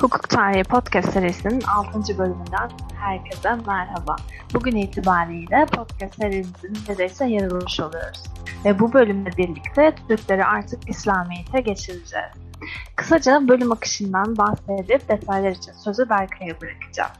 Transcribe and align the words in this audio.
Hukuk 0.00 0.28
Tarihi 0.28 0.64
Podcast 0.64 1.12
serisinin 1.12 1.60
6. 1.60 2.18
bölümünden 2.18 2.70
herkese 3.00 3.54
merhaba. 3.66 4.16
Bugün 4.54 4.76
itibariyle 4.76 5.66
podcast 5.66 6.14
serimizin 6.14 6.74
neredeyse 6.88 7.26
yarılmış 7.26 7.80
oluyoruz. 7.80 8.24
Ve 8.64 8.78
bu 8.78 8.92
bölümle 8.92 9.30
birlikte 9.36 9.94
Türkleri 10.08 10.44
artık 10.44 10.88
İslamiyet'e 10.88 11.60
geçireceğiz. 11.60 12.32
Kısaca 12.96 13.48
bölüm 13.48 13.72
akışından 13.72 14.36
bahsedip 14.36 15.08
detaylar 15.08 15.50
için 15.50 15.72
sözü 15.72 16.08
Berkay'a 16.08 16.60
bırakacağım. 16.60 17.10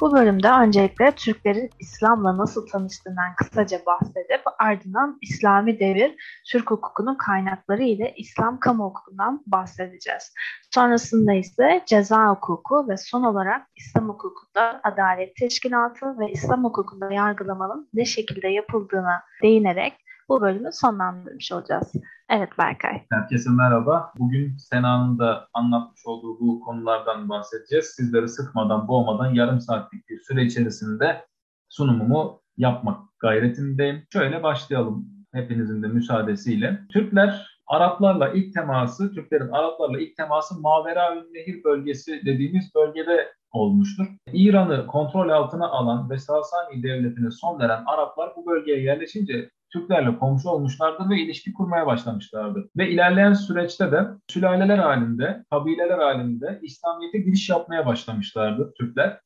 Bu 0.00 0.12
bölümde 0.12 0.50
öncelikle 0.50 1.12
Türklerin 1.12 1.70
İslam'la 1.78 2.38
nasıl 2.38 2.66
tanıştığından 2.66 3.34
kısaca 3.36 3.80
bahsedip 3.86 4.42
ardından 4.58 5.18
İslami 5.22 5.80
devir 5.80 6.40
Türk 6.46 6.70
hukukunun 6.70 7.14
kaynakları 7.14 7.82
ile 7.82 8.14
İslam 8.16 8.60
kamu 8.60 8.84
hukukundan 8.84 9.42
bahsedeceğiz. 9.46 10.34
Sonrasında 10.74 11.32
ise 11.32 11.82
ceza 11.86 12.30
hukuku 12.30 12.88
ve 12.88 12.96
son 12.96 13.22
olarak 13.22 13.66
İslam 13.76 14.08
hukukunda 14.08 14.80
adalet 14.84 15.36
teşkilatı 15.36 16.18
ve 16.18 16.30
İslam 16.30 16.64
hukukunda 16.64 17.12
yargılamanın 17.12 17.88
ne 17.94 18.04
şekilde 18.04 18.48
yapıldığına 18.48 19.22
değinerek 19.42 20.07
bu 20.28 20.40
bölümü 20.40 20.72
sonlandırmış 20.72 21.52
olacağız. 21.52 21.92
Evet 22.30 22.48
Berkay. 22.58 23.02
Herkese 23.12 23.50
merhaba. 23.50 24.12
Bugün 24.18 24.56
Sena'nın 24.56 25.18
da 25.18 25.48
anlatmış 25.54 26.06
olduğu 26.06 26.40
bu 26.40 26.60
konulardan 26.60 27.28
bahsedeceğiz. 27.28 27.86
Sizleri 27.86 28.28
sıkmadan, 28.28 28.88
boğmadan 28.88 29.34
yarım 29.34 29.60
saatlik 29.60 30.08
bir 30.08 30.20
süre 30.20 30.44
içerisinde 30.44 31.26
sunumumu 31.68 32.40
yapmak 32.56 33.00
gayretindeyim. 33.18 34.02
Şöyle 34.12 34.42
başlayalım 34.42 35.08
hepinizin 35.34 35.82
de 35.82 35.86
müsaadesiyle. 35.86 36.80
Türkler 36.92 37.58
Araplarla 37.66 38.28
ilk 38.28 38.54
teması, 38.54 39.14
Türklerin 39.14 39.48
Araplarla 39.48 40.00
ilk 40.00 40.16
teması 40.16 40.60
Mavera 40.60 41.14
Nehir 41.14 41.64
bölgesi 41.64 42.20
dediğimiz 42.26 42.74
bölgede 42.74 43.32
olmuştur. 43.52 44.06
İran'ı 44.32 44.86
kontrol 44.86 45.28
altına 45.28 45.68
alan 45.68 46.10
ve 46.10 46.18
Sasani 46.18 46.82
devletine 46.82 47.30
son 47.30 47.60
veren 47.60 47.84
Araplar 47.86 48.32
bu 48.36 48.46
bölgeye 48.46 48.82
yerleşince 48.82 49.50
Türklerle 49.72 50.18
komşu 50.18 50.48
olmuşlardır 50.48 51.10
ve 51.10 51.20
ilişki 51.20 51.52
kurmaya 51.52 51.86
başlamışlardır. 51.86 52.66
Ve 52.76 52.90
ilerleyen 52.90 53.32
süreçte 53.32 53.92
de 53.92 54.06
sülaleler 54.28 54.78
halinde, 54.78 55.44
kabileler 55.50 55.98
halinde 55.98 56.60
İslamiyet'e 56.62 57.18
giriş 57.18 57.48
yapmaya 57.48 57.86
başlamışlardı 57.86 58.72
Türkler. 58.78 59.20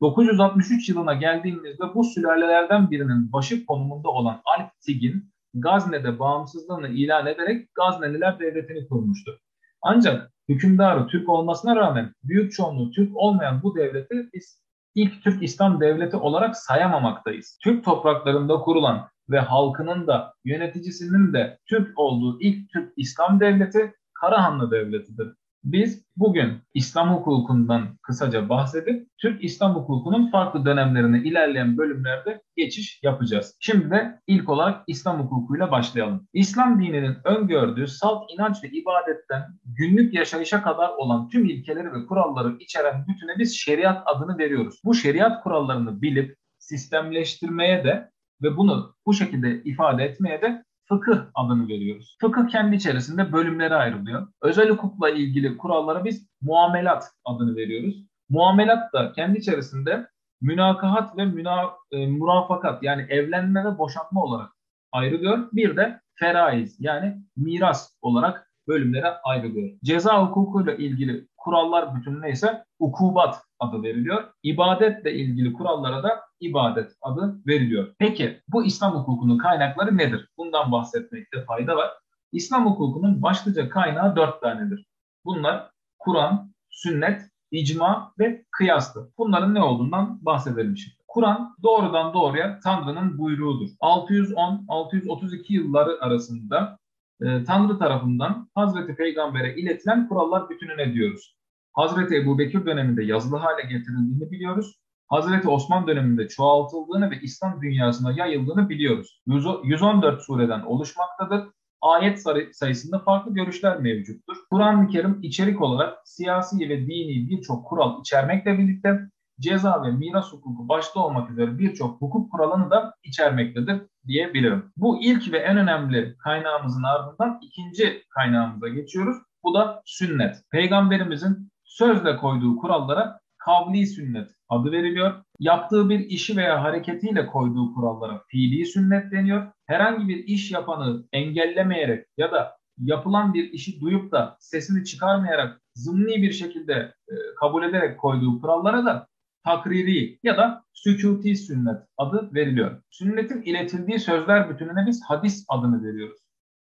963 0.00 0.88
yılına 0.88 1.14
geldiğimizde 1.14 1.94
bu 1.94 2.04
sülalelerden 2.04 2.90
birinin 2.90 3.32
başı 3.32 3.66
konumunda 3.66 4.08
olan 4.08 4.40
Alp 4.44 4.80
Tigin 4.80 5.32
Gazne'de 5.54 6.18
bağımsızlığını 6.18 6.88
ilan 6.88 7.26
ederek 7.26 7.74
Gazneliler 7.74 8.38
Devleti'ni 8.38 8.88
kurmuştu. 8.88 9.40
Ancak 9.82 10.32
hükümdarı 10.48 11.06
Türk 11.06 11.28
olmasına 11.28 11.76
rağmen 11.76 12.12
büyük 12.24 12.52
çoğunluğu 12.52 12.90
Türk 12.90 13.16
olmayan 13.16 13.62
bu 13.62 13.76
devleti 13.76 14.28
biz 14.34 14.62
ilk 14.94 15.22
Türk 15.24 15.42
İslam 15.42 15.80
devleti 15.80 16.16
olarak 16.16 16.56
sayamamaktayız. 16.56 17.58
Türk 17.62 17.84
topraklarında 17.84 18.56
kurulan 18.56 19.08
ve 19.30 19.38
halkının 19.38 20.06
da 20.06 20.34
yöneticisinin 20.44 21.32
de 21.32 21.58
Türk 21.66 21.98
olduğu 21.98 22.40
ilk 22.40 22.70
Türk 22.70 22.92
İslam 22.96 23.40
devleti 23.40 23.94
Karahanlı 24.14 24.70
Devleti'dir. 24.70 25.28
Biz 25.64 26.04
bugün 26.16 26.52
İslam 26.74 27.14
hukukundan 27.14 27.98
kısaca 28.02 28.48
bahsedip 28.48 29.08
Türk 29.18 29.44
İslam 29.44 29.74
hukukunun 29.74 30.30
farklı 30.30 30.64
dönemlerine 30.64 31.22
ilerleyen 31.22 31.78
bölümlerde 31.78 32.42
geçiş 32.56 33.00
yapacağız. 33.02 33.56
Şimdi 33.60 33.90
de 33.90 34.20
ilk 34.26 34.48
olarak 34.48 34.84
İslam 34.86 35.20
hukukuyla 35.20 35.70
başlayalım. 35.70 36.28
İslam 36.32 36.82
dininin 36.82 37.16
öngördüğü 37.24 37.86
salt 37.86 38.30
inanç 38.30 38.64
ve 38.64 38.68
ibadetten 38.68 39.42
günlük 39.64 40.14
yaşayışa 40.14 40.62
kadar 40.62 40.88
olan 40.88 41.28
tüm 41.28 41.44
ilkeleri 41.44 41.92
ve 41.92 42.06
kuralları 42.06 42.56
içeren 42.60 43.06
bütüne 43.08 43.38
biz 43.38 43.56
şeriat 43.56 44.02
adını 44.06 44.38
veriyoruz. 44.38 44.80
Bu 44.84 44.94
şeriat 44.94 45.42
kurallarını 45.42 46.02
bilip 46.02 46.36
sistemleştirmeye 46.58 47.84
de 47.84 48.10
ve 48.42 48.56
bunu 48.56 48.94
bu 49.06 49.14
şekilde 49.14 49.62
ifade 49.62 50.04
etmeye 50.04 50.42
de 50.42 50.64
fıkıh 50.88 51.18
adını 51.34 51.68
veriyoruz. 51.68 52.16
Fıkıh 52.20 52.48
kendi 52.48 52.76
içerisinde 52.76 53.32
bölümlere 53.32 53.74
ayrılıyor. 53.74 54.28
Özel 54.42 54.70
hukukla 54.70 55.10
ilgili 55.10 55.56
kurallara 55.56 56.04
biz 56.04 56.28
muamelat 56.40 57.04
adını 57.24 57.56
veriyoruz. 57.56 58.06
Muamelat 58.28 58.92
da 58.92 59.12
kendi 59.12 59.38
içerisinde 59.38 60.06
münakahat 60.40 61.16
ve 61.16 61.24
müna, 61.24 61.70
e, 61.90 62.06
murafakat 62.06 62.82
yani 62.82 63.02
evlenme 63.08 63.64
ve 63.64 63.78
boşanma 63.78 64.22
olarak 64.22 64.52
ayrılıyor. 64.92 65.48
Bir 65.52 65.76
de 65.76 66.00
feraiz 66.14 66.76
yani 66.80 67.16
miras 67.36 67.92
olarak 68.02 68.50
bölümlere 68.68 69.08
ayrılıyor. 69.24 69.78
Ceza 69.84 70.26
hukukuyla 70.26 70.74
ilgili 70.74 71.28
kurallar 71.46 71.94
bütününe 71.94 72.30
ise 72.30 72.64
ukubat 72.78 73.42
adı 73.60 73.82
veriliyor. 73.82 74.24
İbadetle 74.42 75.14
ilgili 75.14 75.52
kurallara 75.52 76.02
da 76.02 76.20
ibadet 76.40 76.92
adı 77.02 77.40
veriliyor. 77.46 77.94
Peki 77.98 78.40
bu 78.48 78.64
İslam 78.64 78.94
hukukunun 78.94 79.38
kaynakları 79.38 79.96
nedir? 79.96 80.28
Bundan 80.38 80.72
bahsetmekte 80.72 81.44
fayda 81.44 81.76
var. 81.76 81.90
İslam 82.32 82.66
hukukunun 82.66 83.22
başlıca 83.22 83.68
kaynağı 83.68 84.16
dört 84.16 84.40
tanedir. 84.40 84.86
Bunlar 85.24 85.70
Kur'an, 85.98 86.52
sünnet, 86.70 87.22
icma 87.50 88.12
ve 88.18 88.44
kıyastır. 88.50 89.04
Bunların 89.18 89.54
ne 89.54 89.62
olduğundan 89.62 90.18
bahsedelim 90.22 90.76
şimdi. 90.76 90.96
Kur'an 91.08 91.56
doğrudan 91.62 92.14
doğruya 92.14 92.60
Tanrı'nın 92.64 93.18
buyruğudur. 93.18 93.68
610-632 93.80 95.52
yılları 95.52 96.00
arasında 96.00 96.78
e, 97.20 97.44
Tanrı 97.44 97.78
tarafından 97.78 98.48
Hazreti 98.54 98.96
Peygamber'e 98.96 99.54
iletilen 99.54 100.08
kurallar 100.08 100.50
bütününe 100.50 100.94
diyoruz. 100.94 101.35
Hazreti 101.76 102.16
Ebu 102.16 102.38
Bekir 102.38 102.66
döneminde 102.66 103.04
yazılı 103.04 103.36
hale 103.36 103.62
getirildiğini 103.62 104.30
biliyoruz. 104.30 104.80
Hazreti 105.08 105.48
Osman 105.48 105.86
döneminde 105.86 106.28
çoğaltıldığını 106.28 107.10
ve 107.10 107.20
İslam 107.22 107.62
dünyasına 107.62 108.12
yayıldığını 108.12 108.68
biliyoruz. 108.68 109.22
114 109.64 110.22
sureden 110.22 110.60
oluşmaktadır. 110.60 111.48
Ayet 111.82 112.22
sayısında 112.52 112.98
farklı 112.98 113.34
görüşler 113.34 113.80
mevcuttur. 113.80 114.36
Kur'an-ı 114.50 114.88
Kerim 114.88 115.18
içerik 115.22 115.62
olarak 115.62 115.98
siyasi 116.04 116.68
ve 116.68 116.86
dini 116.86 117.28
birçok 117.28 117.66
kural 117.66 118.00
içermekle 118.00 118.58
birlikte 118.58 119.00
ceza 119.40 119.82
ve 119.82 119.90
miras 119.90 120.32
hukuku 120.32 120.68
başta 120.68 121.00
olmak 121.00 121.30
üzere 121.30 121.58
birçok 121.58 122.00
hukuk 122.00 122.32
kuralını 122.32 122.70
da 122.70 122.94
içermektedir 123.04 123.82
diyebilirim. 124.06 124.72
Bu 124.76 125.02
ilk 125.02 125.32
ve 125.32 125.38
en 125.38 125.56
önemli 125.56 126.16
kaynağımızın 126.18 126.82
ardından 126.82 127.40
ikinci 127.42 128.02
kaynağımıza 128.10 128.68
geçiyoruz. 128.68 129.16
Bu 129.44 129.54
da 129.54 129.82
sünnet. 129.84 130.36
Peygamberimizin 130.50 131.50
sözle 131.78 132.16
koyduğu 132.16 132.56
kurallara 132.56 133.20
kavli 133.38 133.86
sünnet 133.86 134.30
adı 134.48 134.72
veriliyor. 134.72 135.22
Yaptığı 135.40 135.88
bir 135.88 136.00
işi 136.00 136.36
veya 136.36 136.62
hareketiyle 136.62 137.26
koyduğu 137.26 137.74
kurallara 137.74 138.22
fiili 138.28 138.66
sünnet 138.66 139.12
deniyor. 139.12 139.52
Herhangi 139.66 140.08
bir 140.08 140.24
iş 140.24 140.50
yapanı 140.50 141.04
engellemeyerek 141.12 142.06
ya 142.16 142.32
da 142.32 142.56
yapılan 142.78 143.34
bir 143.34 143.52
işi 143.52 143.80
duyup 143.80 144.12
da 144.12 144.36
sesini 144.40 144.84
çıkarmayarak 144.84 145.60
zımni 145.74 146.22
bir 146.22 146.32
şekilde 146.32 146.94
e, 147.08 147.14
kabul 147.40 147.62
ederek 147.62 148.00
koyduğu 148.00 148.40
kurallara 148.40 148.84
da 148.84 149.06
takriri 149.44 150.18
ya 150.22 150.36
da 150.36 150.64
sükuti 150.72 151.36
sünnet 151.36 151.82
adı 151.98 152.34
veriliyor. 152.34 152.82
Sünnetin 152.90 153.42
iletildiği 153.42 154.00
sözler 154.00 154.50
bütününe 154.50 154.86
biz 154.86 155.02
hadis 155.08 155.44
adını 155.48 155.84
veriyoruz. 155.84 156.18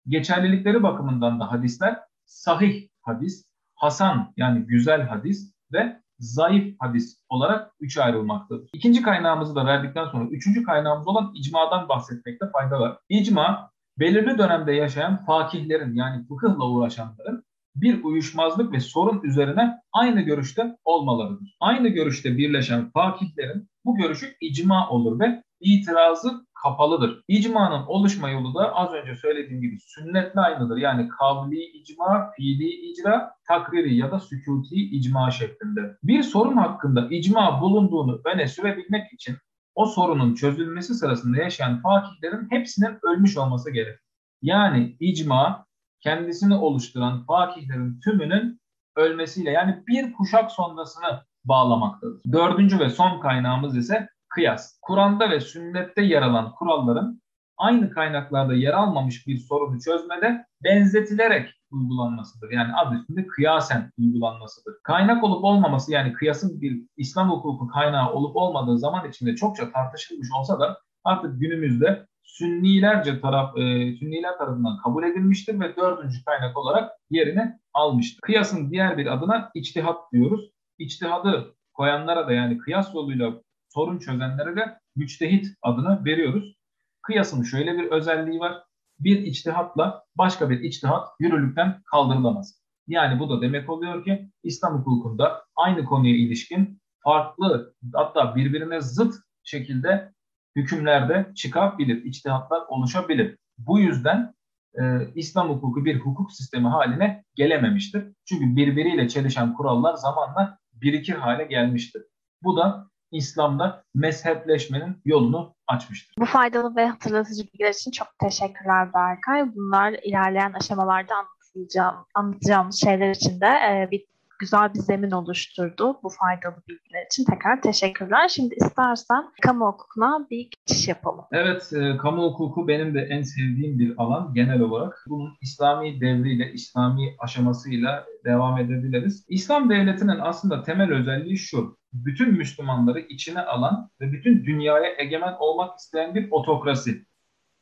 Geçerlilikleri 0.07 0.83
bakımından 0.83 1.39
da 1.39 1.51
hadisler 1.51 1.99
sahih 2.25 2.87
hadis, 3.01 3.45
hasan 3.83 4.33
yani 4.37 4.65
güzel 4.65 5.01
hadis 5.01 5.53
ve 5.73 6.01
zayıf 6.19 6.75
hadis 6.79 7.17
olarak 7.29 7.71
üçe 7.79 8.03
ayrılmaktadır. 8.03 8.69
İkinci 8.73 9.01
kaynağımızı 9.01 9.55
da 9.55 9.65
verdikten 9.65 10.05
sonra 10.05 10.29
üçüncü 10.29 10.63
kaynağımız 10.63 11.07
olan 11.07 11.31
icmadan 11.35 11.89
bahsetmekte 11.89 12.45
fayda 12.53 12.79
var. 12.79 12.97
İcma 13.09 13.71
belirli 13.99 14.37
dönemde 14.37 14.71
yaşayan 14.71 15.25
fakihlerin 15.25 15.95
yani 15.95 16.27
fıkıhla 16.27 16.69
uğraşanların 16.69 17.43
bir 17.75 18.03
uyuşmazlık 18.03 18.71
ve 18.73 18.79
sorun 18.79 19.21
üzerine 19.23 19.79
aynı 19.93 20.21
görüşte 20.21 20.77
olmalarıdır. 20.85 21.57
Aynı 21.59 21.87
görüşte 21.87 22.37
birleşen 22.37 22.91
fakihlerin 22.91 23.69
bu 23.85 23.95
görüşü 23.95 24.35
icma 24.41 24.89
olur 24.89 25.19
ve 25.19 25.43
itirazı 25.59 26.45
kapalıdır. 26.63 27.23
İcmanın 27.27 27.85
oluşma 27.87 28.29
yolu 28.29 28.55
da 28.55 28.75
az 28.75 28.93
önce 28.93 29.15
söylediğim 29.15 29.61
gibi 29.61 29.77
sünnetle 29.79 30.41
aynıdır. 30.41 30.77
Yani 30.77 31.07
kavli 31.07 31.63
icma, 31.63 32.31
fiili 32.35 32.69
icra, 32.91 33.31
takriri 33.47 33.95
ya 33.95 34.11
da 34.11 34.19
sükuti 34.19 34.75
icma 34.75 35.31
şeklinde. 35.31 35.97
Bir 36.03 36.23
sorun 36.23 36.57
hakkında 36.57 37.07
icma 37.09 37.61
bulunduğunu 37.61 38.21
öne 38.25 38.47
sürebilmek 38.47 39.13
için 39.13 39.37
o 39.75 39.85
sorunun 39.85 40.35
çözülmesi 40.35 40.93
sırasında 40.93 41.37
yaşayan 41.37 41.81
fakihlerin 41.81 42.47
hepsinin 42.49 42.97
ölmüş 43.03 43.37
olması 43.37 43.71
gerekir. 43.71 44.03
Yani 44.41 44.95
icma 44.99 45.65
kendisini 46.01 46.55
oluşturan 46.55 47.25
fakihlerin 47.25 47.99
tümünün 47.99 48.59
ölmesiyle 48.95 49.51
yani 49.51 49.83
bir 49.87 50.13
kuşak 50.13 50.51
sonrasını 50.51 51.23
bağlamaktadır. 51.45 52.21
Dördüncü 52.31 52.79
ve 52.79 52.89
son 52.89 53.19
kaynağımız 53.19 53.77
ise 53.77 54.09
kıyas. 54.35 54.79
Kur'an'da 54.81 55.29
ve 55.29 55.39
sünnette 55.39 56.01
yer 56.01 56.21
alan 56.21 56.51
kuralların 56.51 57.21
aynı 57.57 57.89
kaynaklarda 57.89 58.53
yer 58.53 58.73
almamış 58.73 59.27
bir 59.27 59.37
sorunu 59.37 59.79
çözmede 59.79 60.45
benzetilerek 60.63 61.49
uygulanmasıdır. 61.71 62.51
Yani 62.51 62.73
adı 62.75 62.95
üstünde 62.95 63.27
kıyasen 63.27 63.91
uygulanmasıdır. 63.99 64.73
Kaynak 64.83 65.23
olup 65.23 65.43
olmaması 65.43 65.91
yani 65.91 66.13
kıyasın 66.13 66.61
bir 66.61 66.81
İslam 66.97 67.29
hukuku 67.29 67.67
kaynağı 67.67 68.13
olup 68.13 68.35
olmadığı 68.35 68.79
zaman 68.79 69.09
içinde 69.09 69.35
çokça 69.35 69.71
tartışılmış 69.71 70.27
olsa 70.39 70.59
da 70.59 70.79
artık 71.03 71.39
günümüzde 71.39 72.07
Sünnilerce 72.23 73.21
taraf, 73.21 73.57
e, 73.57 73.61
Sünniler 73.95 74.37
tarafından 74.37 74.77
kabul 74.77 75.03
edilmiştir 75.03 75.59
ve 75.59 75.75
dördüncü 75.75 76.25
kaynak 76.25 76.57
olarak 76.57 76.91
yerini 77.09 77.59
almıştır. 77.73 78.21
Kıyasın 78.21 78.71
diğer 78.71 78.97
bir 78.97 79.13
adına 79.13 79.51
içtihat 79.53 80.11
diyoruz. 80.11 80.49
İçtihadı 80.77 81.55
koyanlara 81.73 82.27
da 82.27 82.33
yani 82.33 82.57
kıyas 82.57 82.95
yoluyla 82.95 83.33
sorun 83.73 83.99
çözenlere 83.99 84.55
de 84.55 84.79
müçtehit 84.95 85.47
adını 85.61 86.05
veriyoruz. 86.05 86.55
Kıyasın 87.01 87.43
şöyle 87.43 87.77
bir 87.77 87.91
özelliği 87.91 88.39
var. 88.39 88.63
Bir 88.99 89.19
içtihatla 89.19 90.03
başka 90.15 90.49
bir 90.49 90.59
içtihat 90.59 91.07
yürürlükten 91.19 91.81
kaldırılamaz. 91.91 92.63
Yani 92.87 93.19
bu 93.19 93.29
da 93.29 93.41
demek 93.41 93.69
oluyor 93.69 94.03
ki 94.03 94.29
İslam 94.43 94.79
hukukunda 94.79 95.45
aynı 95.55 95.85
konuya 95.85 96.15
ilişkin 96.15 96.81
farklı 97.03 97.73
hatta 97.93 98.35
birbirine 98.35 98.81
zıt 98.81 99.15
şekilde 99.43 100.13
hükümlerde 100.55 101.31
çıkabilir, 101.35 102.03
içtihatlar 102.03 102.61
oluşabilir. 102.67 103.37
Bu 103.57 103.79
yüzden 103.79 104.33
e, 104.73 104.81
İslam 105.15 105.49
hukuku 105.49 105.85
bir 105.85 105.99
hukuk 105.99 106.31
sistemi 106.31 106.67
haline 106.67 107.23
gelememiştir. 107.35 108.03
Çünkü 108.25 108.55
birbiriyle 108.55 109.07
çelişen 109.07 109.53
kurallar 109.53 109.93
zamanla 109.93 110.57
birikir 110.73 111.15
hale 111.15 111.43
gelmiştir. 111.43 112.03
Bu 112.43 112.57
da 112.57 112.89
İslam'da 113.13 113.83
mezhepleşmenin 113.95 115.01
yolunu 115.05 115.55
açmıştır. 115.67 116.15
Bu 116.19 116.25
faydalı 116.25 116.75
ve 116.75 116.87
hatırlatıcı 116.87 117.43
bilgiler 117.43 117.73
için 117.73 117.91
çok 117.91 118.07
teşekkürler 118.19 118.93
Berkay. 118.93 119.55
Bunlar 119.55 119.91
ilerleyen 119.91 120.53
aşamalarda 120.53 121.13
anlatacağım, 121.15 121.95
anlatacağımız 122.13 122.81
şeyler 122.81 123.09
için 123.09 123.41
de 123.41 123.45
e, 123.47 123.87
bir 123.91 124.05
güzel 124.43 124.73
bir 124.73 124.79
zemin 124.79 125.11
oluşturdu 125.11 125.99
bu 126.03 126.09
faydalı 126.09 126.61
bilgiler 126.69 127.05
için. 127.05 127.25
Tekrar 127.25 127.61
teşekkürler. 127.61 128.27
Şimdi 128.27 128.55
istersen 128.55 129.23
kamu 129.41 129.65
hukukuna 129.65 130.27
bir 130.31 130.49
geçiş 130.49 130.87
yapalım. 130.87 131.25
Evet, 131.31 131.73
e, 131.73 131.97
kamu 131.97 132.23
hukuku 132.23 132.67
benim 132.67 132.95
de 132.95 132.99
en 132.99 133.21
sevdiğim 133.21 133.79
bir 133.79 133.93
alan 133.97 134.33
genel 134.33 134.61
olarak. 134.61 135.05
Bunun 135.09 135.33
İslami 135.41 136.01
devriyle, 136.01 136.51
İslami 136.53 137.15
aşamasıyla 137.19 138.05
devam 138.25 138.57
edebiliriz. 138.57 139.25
İslam 139.29 139.69
devletinin 139.69 140.19
aslında 140.19 140.63
temel 140.63 140.91
özelliği 140.91 141.37
şu. 141.37 141.77
Bütün 141.93 142.33
Müslümanları 142.33 142.99
içine 142.99 143.41
alan 143.41 143.89
ve 144.01 144.11
bütün 144.11 144.45
dünyaya 144.45 144.93
egemen 144.97 145.33
olmak 145.39 145.79
isteyen 145.79 146.15
bir 146.15 146.27
otokrasi. 146.31 147.05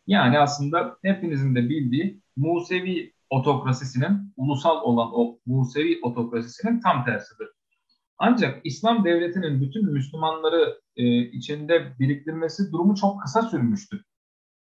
Yani 0.08 0.40
aslında 0.40 0.98
hepinizin 1.04 1.56
de 1.56 1.70
bildiği 1.70 2.22
Musevi 2.38 3.14
otokrasisinin, 3.32 4.34
ulusal 4.38 4.82
olan 4.82 5.10
o 5.14 5.40
Musevi 5.46 6.00
otokrasisinin 6.04 6.80
tam 6.80 7.06
tersidir. 7.06 7.48
Ancak 8.18 8.62
İslam 8.64 9.06
devletinin 9.06 9.62
bütün 9.62 9.94
Müslümanları 9.94 10.80
e, 10.96 11.20
içinde 11.20 12.00
biriktirmesi 12.00 12.72
durumu 12.72 12.96
çok 12.96 13.22
kısa 13.22 13.42
sürmüştür. 13.42 14.02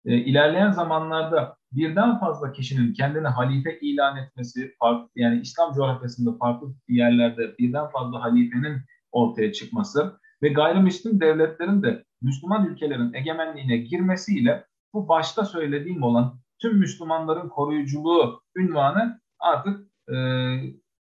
E, 0.05 0.17
ilerleyen 0.17 0.71
zamanlarda 0.71 1.57
birden 1.73 2.19
fazla 2.19 2.53
kişinin 2.53 2.93
kendini 2.93 3.27
halife 3.27 3.79
ilan 3.81 4.17
etmesi, 4.17 4.75
farklı, 4.79 5.09
yani 5.17 5.41
İslam 5.41 5.75
coğrafyasında 5.75 6.37
farklı 6.37 6.75
yerlerde 6.89 7.59
birden 7.59 7.89
fazla 7.89 8.23
halifenin 8.23 8.81
ortaya 9.13 9.53
çıkması 9.53 10.21
ve 10.43 10.49
gayrimüslim 10.49 11.21
devletlerin 11.21 11.83
de 11.83 12.05
Müslüman 12.23 12.67
ülkelerin 12.67 13.13
egemenliğine 13.15 13.77
girmesiyle 13.77 14.65
bu 14.95 15.09
başta 15.09 15.45
söylediğim 15.45 16.03
olan 16.03 16.39
tüm 16.59 16.79
Müslümanların 16.79 17.49
koruyuculuğu 17.49 18.43
ünvanı 18.57 19.21
artık 19.39 19.81
e, 20.09 20.17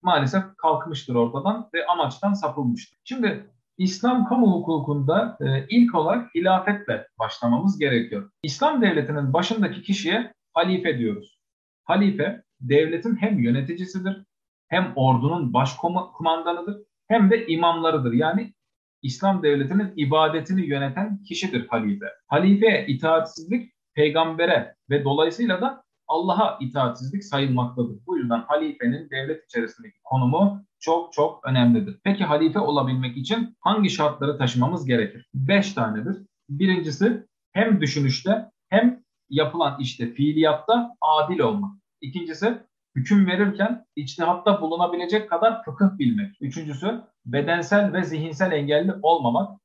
maalesef 0.02 0.44
kalkmıştır 0.58 1.16
ortadan 1.16 1.70
ve 1.74 1.86
amaçtan 1.86 2.34
sapılmıştır. 2.34 3.00
Şimdi 3.04 3.50
İslam 3.78 4.26
kamu 4.26 4.52
hukukunda 4.52 5.38
e, 5.42 5.68
ilk 5.70 5.96
olarak 5.96 6.36
hilafetle 6.36 7.08
başlamamız 7.20 7.80
gerekiyor. 7.80 8.32
İslam 8.44 8.82
devletinin 8.82 9.34
başındaki 9.34 9.82
kişiye 9.82 10.34
halife 10.54 10.98
diyoruz. 10.98 11.40
Halife 11.84 12.44
devletin 12.62 13.16
hem 13.16 13.40
yöneticisidir, 13.40 14.24
hem 14.68 14.94
ordunun 14.96 15.54
başkumandanıdır, 15.54 16.78
hem 17.08 17.32
de 17.32 17.48
imamlarıdır. 17.48 18.14
Yani 18.14 18.54
İslam 19.02 19.44
devletinin 19.44 19.94
ibadetini 19.96 20.66
yöneten 20.66 21.24
kişidir 21.24 21.68
halife. 21.68 22.06
Halifeye 22.28 22.88
itaatsizlik 22.88 23.73
peygambere 23.96 24.76
ve 24.90 25.04
dolayısıyla 25.04 25.62
da 25.62 25.84
Allah'a 26.08 26.58
itaatsizlik 26.62 27.24
sayılmaktadır. 27.24 27.98
Bu 28.08 28.18
yüzden 28.18 28.40
halifenin 28.48 29.10
devlet 29.10 29.46
içerisindeki 29.46 29.98
konumu 30.04 30.66
çok 30.80 31.14
çok 31.14 31.48
önemlidir. 31.48 32.00
Peki 32.04 32.24
halife 32.24 32.60
olabilmek 32.60 33.18
için 33.18 33.58
hangi 33.60 33.90
şartları 33.90 34.38
taşımamız 34.38 34.86
gerekir? 34.86 35.30
Beş 35.34 35.74
tanedir. 35.74 36.18
Birincisi 36.50 37.28
hem 37.52 37.82
düşünüşte 37.82 38.52
hem 38.70 39.04
yapılan 39.30 39.78
işte 39.80 40.14
fiiliyatta 40.14 40.96
adil 41.02 41.40
olmak. 41.40 41.72
İkincisi 42.02 42.58
hüküm 42.96 43.28
verirken 43.28 43.86
içtihatta 43.96 44.62
bulunabilecek 44.62 45.30
kadar 45.30 45.64
fıkıh 45.64 45.98
bilmek. 45.98 46.36
Üçüncüsü 46.42 47.02
bedensel 47.26 47.94
ve 47.94 48.04
zihinsel 48.04 48.52
engelli 48.52 48.94
olmamak. 49.02 49.60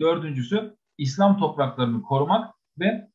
Dördüncüsü 0.00 0.76
İslam 0.98 1.38
topraklarını 1.38 2.02
korumak 2.02 2.54
ve 2.78 3.08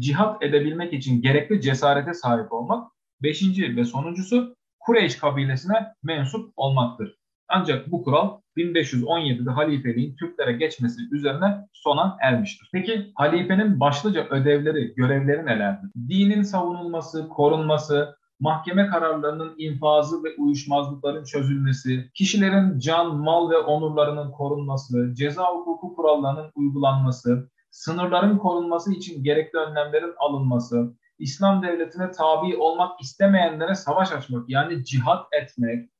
cihat 0.00 0.42
edebilmek 0.42 0.92
için 0.92 1.22
gerekli 1.22 1.60
cesarete 1.60 2.14
sahip 2.14 2.52
olmak. 2.52 2.92
Beşinci 3.22 3.76
ve 3.76 3.84
sonuncusu 3.84 4.56
Kureyş 4.80 5.16
kabilesine 5.16 5.86
mensup 6.02 6.52
olmaktır. 6.56 7.16
Ancak 7.48 7.90
bu 7.90 8.04
kural 8.04 8.40
1517'de 8.56 9.50
halifeliğin 9.50 10.16
Türklere 10.16 10.52
geçmesi 10.52 11.00
üzerine 11.12 11.66
sona 11.72 12.16
ermiştir. 12.22 12.68
Peki 12.72 13.12
halifenin 13.14 13.80
başlıca 13.80 14.26
ödevleri, 14.30 14.94
görevleri 14.94 15.46
nelerdir? 15.46 15.90
Dinin 16.08 16.42
savunulması, 16.42 17.28
korunması, 17.28 18.16
mahkeme 18.40 18.86
kararlarının 18.86 19.54
infazı 19.58 20.24
ve 20.24 20.28
uyuşmazlıkların 20.38 21.24
çözülmesi, 21.24 22.10
kişilerin 22.14 22.78
can, 22.78 23.16
mal 23.16 23.50
ve 23.50 23.56
onurlarının 23.56 24.30
korunması, 24.30 25.14
ceza 25.14 25.44
hukuku 25.44 25.94
kurallarının 25.96 26.50
uygulanması, 26.54 27.50
sınırların 27.70 28.38
korunması 28.38 28.92
için 28.92 29.24
gerekli 29.24 29.58
önlemlerin 29.58 30.14
alınması, 30.18 30.94
İslam 31.18 31.62
devletine 31.62 32.10
tabi 32.10 32.56
olmak 32.56 33.00
istemeyenlere 33.00 33.74
savaş 33.74 34.12
açmak 34.12 34.50
yani 34.50 34.84
cihat 34.84 35.26
etmek, 35.32 35.90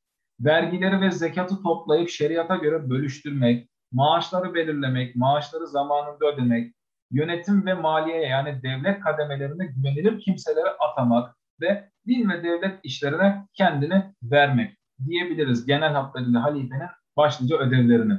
vergileri 0.40 1.00
ve 1.00 1.10
zekatı 1.10 1.62
toplayıp 1.62 2.08
şeriata 2.08 2.56
göre 2.56 2.90
bölüştürmek, 2.90 3.68
maaşları 3.92 4.54
belirlemek, 4.54 5.16
maaşları 5.16 5.66
zamanında 5.66 6.26
ödemek, 6.26 6.74
yönetim 7.10 7.66
ve 7.66 7.74
maliye 7.74 8.20
yani 8.20 8.62
devlet 8.62 9.00
kademelerine 9.00 9.66
güvenilir 9.66 10.20
kimselere 10.20 10.68
atamak 10.68 11.36
ve 11.60 11.90
din 12.06 12.30
ve 12.30 12.42
devlet 12.44 12.80
işlerine 12.82 13.46
kendini 13.54 14.14
vermek 14.22 14.78
diyebiliriz 15.06 15.66
genel 15.66 15.92
hatlarıyla 15.92 16.42
halifenin 16.42 16.88
başlıca 17.16 17.56
ödevlerini. 17.56 18.18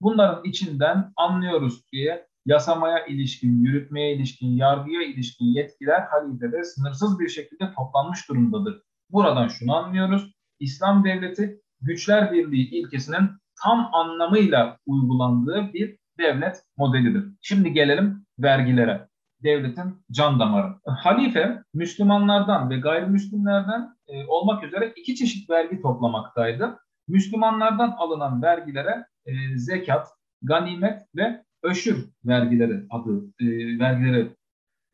Bunların 0.00 0.44
içinden 0.44 1.12
anlıyoruz 1.16 1.92
diye 1.92 2.26
yasamaya 2.46 3.06
ilişkin, 3.06 3.64
yürütmeye 3.64 4.16
ilişkin, 4.16 4.48
yargıya 4.48 5.02
ilişkin 5.02 5.44
yetkiler 5.44 6.00
halifede 6.00 6.64
sınırsız 6.64 7.18
bir 7.18 7.28
şekilde 7.28 7.72
toplanmış 7.76 8.28
durumdadır. 8.28 8.82
Buradan 9.10 9.48
şunu 9.48 9.76
anlıyoruz. 9.76 10.34
İslam 10.60 11.04
devleti 11.04 11.60
güçler 11.80 12.32
birliği 12.32 12.70
ilkesinin 12.70 13.30
tam 13.62 13.90
anlamıyla 13.94 14.78
uygulandığı 14.86 15.72
bir 15.72 15.96
devlet 16.18 16.56
modelidir. 16.76 17.24
Şimdi 17.40 17.72
gelelim 17.72 18.26
vergilere. 18.38 19.08
Devletin 19.42 20.04
can 20.10 20.40
damarı. 20.40 20.74
Halife 20.86 21.62
Müslümanlardan 21.74 22.70
ve 22.70 22.76
gayrimüslimlerden 22.76 23.96
e, 24.08 24.26
olmak 24.26 24.64
üzere 24.64 24.92
iki 24.96 25.14
çeşit 25.14 25.50
vergi 25.50 25.82
toplamaktaydı. 25.82 26.78
Müslümanlardan 27.08 27.90
alınan 27.98 28.42
vergilere 28.42 29.06
e, 29.26 29.32
zekat, 29.56 30.08
ganimet 30.42 31.02
ve 31.16 31.44
öşür 31.62 32.08
vergileri 32.24 32.86
adı 32.90 33.24
e, 33.40 33.46
vergileri 33.78 34.36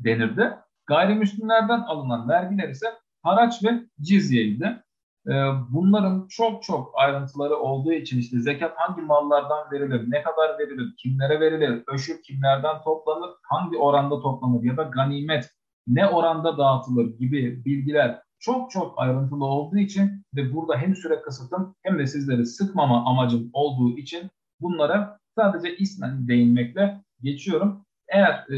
denirdi. 0.00 0.52
Gayrimüslimlerden 0.86 1.80
alınan 1.80 2.28
vergiler 2.28 2.68
ise 2.68 2.86
haraç 3.22 3.64
ve 3.64 3.70
cizyeydi. 4.00 4.82
E, 5.26 5.32
bunların 5.70 6.26
çok 6.28 6.62
çok 6.62 6.92
ayrıntıları 6.94 7.56
olduğu 7.56 7.92
için 7.92 8.18
işte 8.18 8.38
zekat 8.40 8.72
hangi 8.76 9.02
mallardan 9.02 9.70
verilir, 9.72 10.04
ne 10.08 10.22
kadar 10.22 10.58
verilir, 10.58 10.94
kimlere 10.98 11.40
verilir, 11.40 11.82
öşür 11.86 12.22
kimlerden 12.22 12.82
toplanır, 12.84 13.30
hangi 13.42 13.76
oranda 13.76 14.20
toplanır 14.20 14.62
ya 14.62 14.76
da 14.76 14.82
ganimet 14.82 15.50
ne 15.86 16.06
oranda 16.06 16.58
dağıtılır 16.58 17.18
gibi 17.18 17.64
bilgiler 17.64 18.22
çok 18.38 18.70
çok 18.70 18.98
ayrıntılı 18.98 19.44
olduğu 19.44 19.78
için 19.78 20.24
ve 20.36 20.54
burada 20.54 20.76
hem 20.76 20.96
süre 20.96 21.22
kısıtım 21.22 21.74
hem 21.82 21.98
de 21.98 22.06
sizleri 22.06 22.46
sıkmama 22.46 23.04
amacım 23.10 23.50
olduğu 23.52 23.98
için 23.98 24.30
bunlara 24.60 25.18
Sadece 25.38 25.76
ismen 25.76 26.28
değinmekle 26.28 27.00
geçiyorum. 27.22 27.84
Eğer 28.08 28.32
e, 28.32 28.56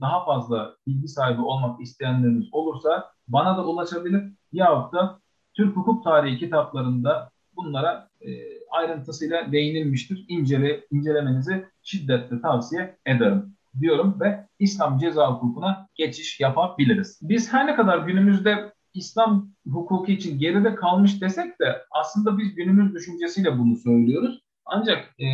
daha 0.00 0.24
fazla 0.24 0.76
bilgi 0.86 1.08
sahibi 1.08 1.40
olmak 1.40 1.80
isteyenleriniz 1.80 2.48
olursa 2.52 3.12
bana 3.28 3.56
da 3.56 3.66
ulaşabilir 3.66 4.22
yahut 4.52 4.92
da 4.92 5.20
Türk 5.54 5.76
hukuk 5.76 6.04
tarihi 6.04 6.38
kitaplarında 6.38 7.30
bunlara 7.56 8.08
e, 8.20 8.30
ayrıntısıyla 8.70 9.52
değinilmiştir. 9.52 10.24
İncele, 10.28 10.84
incelemenizi 10.90 11.66
şiddetle 11.82 12.40
tavsiye 12.40 12.96
ederim 13.06 13.56
diyorum 13.80 14.16
ve 14.20 14.46
İslam 14.58 14.98
ceza 14.98 15.32
hukukuna 15.32 15.88
geçiş 15.94 16.40
yapabiliriz. 16.40 17.18
Biz 17.22 17.52
her 17.52 17.66
ne 17.66 17.76
kadar 17.76 17.98
günümüzde 17.98 18.72
İslam 18.94 19.50
hukuku 19.72 20.12
için 20.12 20.38
geride 20.38 20.74
kalmış 20.74 21.22
desek 21.22 21.60
de 21.60 21.82
aslında 21.90 22.38
biz 22.38 22.54
günümüz 22.54 22.94
düşüncesiyle 22.94 23.58
bunu 23.58 23.76
söylüyoruz. 23.76 24.42
Ancak 24.64 25.20
e, 25.20 25.26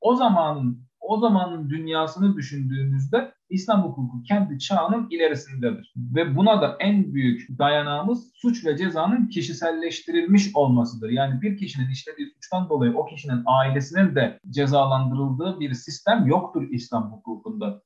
o 0.00 0.14
zamanın 0.16 0.86
o 1.06 1.20
zamanın 1.20 1.70
dünyasını 1.70 2.36
düşündüğümüzde 2.36 3.32
İslam 3.50 3.82
hukuku 3.82 4.22
kendi 4.22 4.58
çağının 4.58 5.10
ilerisindedir. 5.10 5.94
Ve 5.96 6.36
buna 6.36 6.62
da 6.62 6.76
en 6.80 7.14
büyük 7.14 7.58
dayanağımız 7.58 8.32
suç 8.34 8.66
ve 8.66 8.76
cezanın 8.76 9.28
kişiselleştirilmiş 9.28 10.50
olmasıdır. 10.54 11.10
Yani 11.10 11.42
bir 11.42 11.56
kişinin 11.56 11.90
işlediği 11.90 12.30
suçtan 12.34 12.68
dolayı 12.68 12.96
o 12.96 13.06
kişinin 13.06 13.42
ailesinin 13.46 14.14
de 14.14 14.40
cezalandırıldığı 14.50 15.60
bir 15.60 15.74
sistem 15.74 16.26
yoktur 16.26 16.68
İslam 16.70 17.12
hukukunda. 17.12 17.82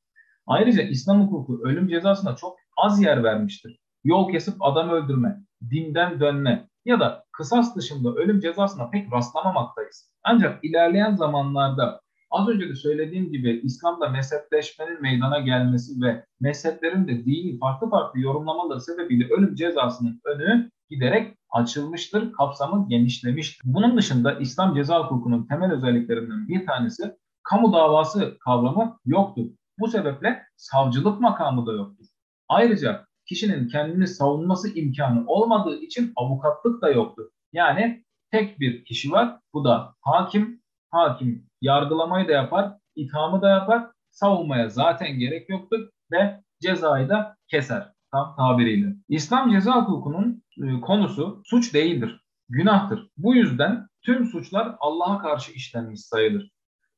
Ayrıca 0.46 0.82
İslam 0.82 1.22
hukuku 1.22 1.60
ölüm 1.64 1.88
cezasına 1.88 2.36
çok 2.36 2.56
az 2.76 3.02
yer 3.02 3.24
vermiştir. 3.24 3.80
Yol 4.04 4.32
kesip 4.32 4.54
adam 4.60 4.90
öldürme, 4.90 5.40
dinden 5.70 6.20
dönme 6.20 6.68
ya 6.84 7.00
da 7.00 7.24
kısas 7.40 7.76
dışında 7.76 8.14
ölüm 8.14 8.40
cezasına 8.40 8.90
pek 8.90 9.12
rastlamamaktayız. 9.12 10.10
Ancak 10.24 10.64
ilerleyen 10.64 11.16
zamanlarda 11.16 12.00
Az 12.30 12.48
önce 12.48 12.68
de 12.68 12.74
söylediğim 12.74 13.32
gibi 13.32 13.60
İslam'da 13.64 14.08
mezhepleşmenin 14.08 15.02
meydana 15.02 15.38
gelmesi 15.38 16.02
ve 16.02 16.24
mezheplerin 16.40 17.08
de 17.08 17.24
dini 17.24 17.58
farklı 17.58 17.90
farklı 17.90 18.20
yorumlamaları 18.20 18.80
sebebiyle 18.80 19.28
ölüm 19.34 19.54
cezasının 19.54 20.20
önü 20.24 20.70
giderek 20.90 21.36
açılmıştır, 21.50 22.32
kapsamı 22.32 22.88
genişlemiştir. 22.88 23.60
Bunun 23.64 23.96
dışında 23.96 24.32
İslam 24.32 24.74
ceza 24.74 25.04
hukukunun 25.04 25.46
temel 25.46 25.72
özelliklerinden 25.72 26.48
bir 26.48 26.66
tanesi 26.66 27.16
kamu 27.42 27.72
davası 27.72 28.36
kavramı 28.40 28.98
yoktur. 29.04 29.44
Bu 29.78 29.88
sebeple 29.88 30.42
savcılık 30.56 31.20
makamı 31.20 31.66
da 31.66 31.72
yoktur. 31.72 32.06
Ayrıca 32.48 33.06
kişinin 33.30 33.68
kendini 33.68 34.06
savunması 34.06 34.74
imkanı 34.74 35.24
olmadığı 35.26 35.80
için 35.80 36.12
avukatlık 36.16 36.82
da 36.82 36.90
yoktur. 36.90 37.24
Yani 37.52 38.04
tek 38.30 38.60
bir 38.60 38.84
kişi 38.84 39.12
var. 39.12 39.38
Bu 39.54 39.64
da 39.64 39.94
hakim. 40.00 40.60
Hakim 40.90 41.46
yargılamayı 41.60 42.28
da 42.28 42.32
yapar, 42.32 42.72
ithamı 42.96 43.42
da 43.42 43.48
yapar. 43.48 43.90
Savunmaya 44.10 44.68
zaten 44.68 45.18
gerek 45.18 45.48
yoktur 45.48 45.88
ve 46.12 46.40
cezayı 46.62 47.08
da 47.08 47.36
keser 47.48 47.92
tam 48.12 48.36
tabiriyle. 48.36 48.94
İslam 49.08 49.50
ceza 49.50 49.82
hukukunun 49.82 50.42
e, 50.62 50.80
konusu 50.80 51.42
suç 51.44 51.74
değildir, 51.74 52.24
günahtır. 52.48 53.08
Bu 53.16 53.34
yüzden 53.34 53.86
tüm 54.02 54.24
suçlar 54.24 54.76
Allah'a 54.80 55.18
karşı 55.18 55.52
işlenmiş 55.52 56.00
sayılır. 56.00 56.50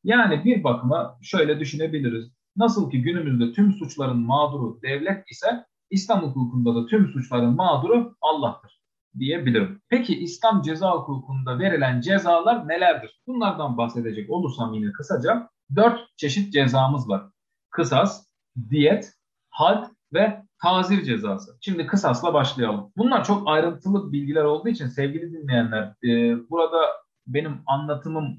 Yani 0.04 0.44
bir 0.44 0.64
bakıma 0.64 1.18
şöyle 1.22 1.60
düşünebiliriz. 1.60 2.32
Nasıl 2.56 2.90
ki 2.90 3.02
günümüzde 3.02 3.52
tüm 3.52 3.72
suçların 3.72 4.18
mağduru 4.18 4.82
devlet 4.82 5.30
ise 5.30 5.64
İslam 5.92 6.22
hukukunda 6.22 6.74
da 6.74 6.86
tüm 6.86 7.08
suçların 7.08 7.56
mağduru 7.56 8.16
Allah'tır 8.20 8.82
diyebilirim. 9.18 9.82
Peki 9.88 10.20
İslam 10.20 10.62
ceza 10.62 10.92
hukukunda 10.92 11.58
verilen 11.58 12.00
cezalar 12.00 12.68
nelerdir? 12.68 13.20
Bunlardan 13.26 13.76
bahsedecek 13.76 14.30
olursam 14.30 14.74
yine 14.74 14.92
kısaca 14.92 15.48
dört 15.76 16.00
çeşit 16.16 16.52
cezamız 16.52 17.08
var. 17.08 17.22
Kısas, 17.70 18.26
diyet, 18.70 19.12
had 19.50 19.84
ve 20.12 20.42
tazir 20.62 21.04
cezası. 21.04 21.56
Şimdi 21.60 21.86
kısasla 21.86 22.34
başlayalım. 22.34 22.92
Bunlar 22.96 23.24
çok 23.24 23.48
ayrıntılı 23.48 24.12
bilgiler 24.12 24.44
olduğu 24.44 24.68
için 24.68 24.86
sevgili 24.86 25.32
dinleyenler 25.32 25.82
e, 25.82 26.36
burada 26.50 26.78
benim 27.26 27.60
anlatımım 27.66 28.38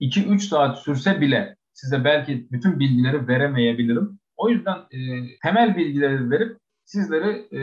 2-3 0.00 0.40
saat 0.40 0.78
sürse 0.78 1.20
bile 1.20 1.56
size 1.72 2.04
belki 2.04 2.48
bütün 2.52 2.80
bilgileri 2.80 3.28
veremeyebilirim. 3.28 4.18
O 4.36 4.48
yüzden 4.48 4.78
e, 4.78 4.98
temel 5.42 5.76
bilgileri 5.76 6.30
verip 6.30 6.58
sizleri 6.88 7.48
e, 7.52 7.60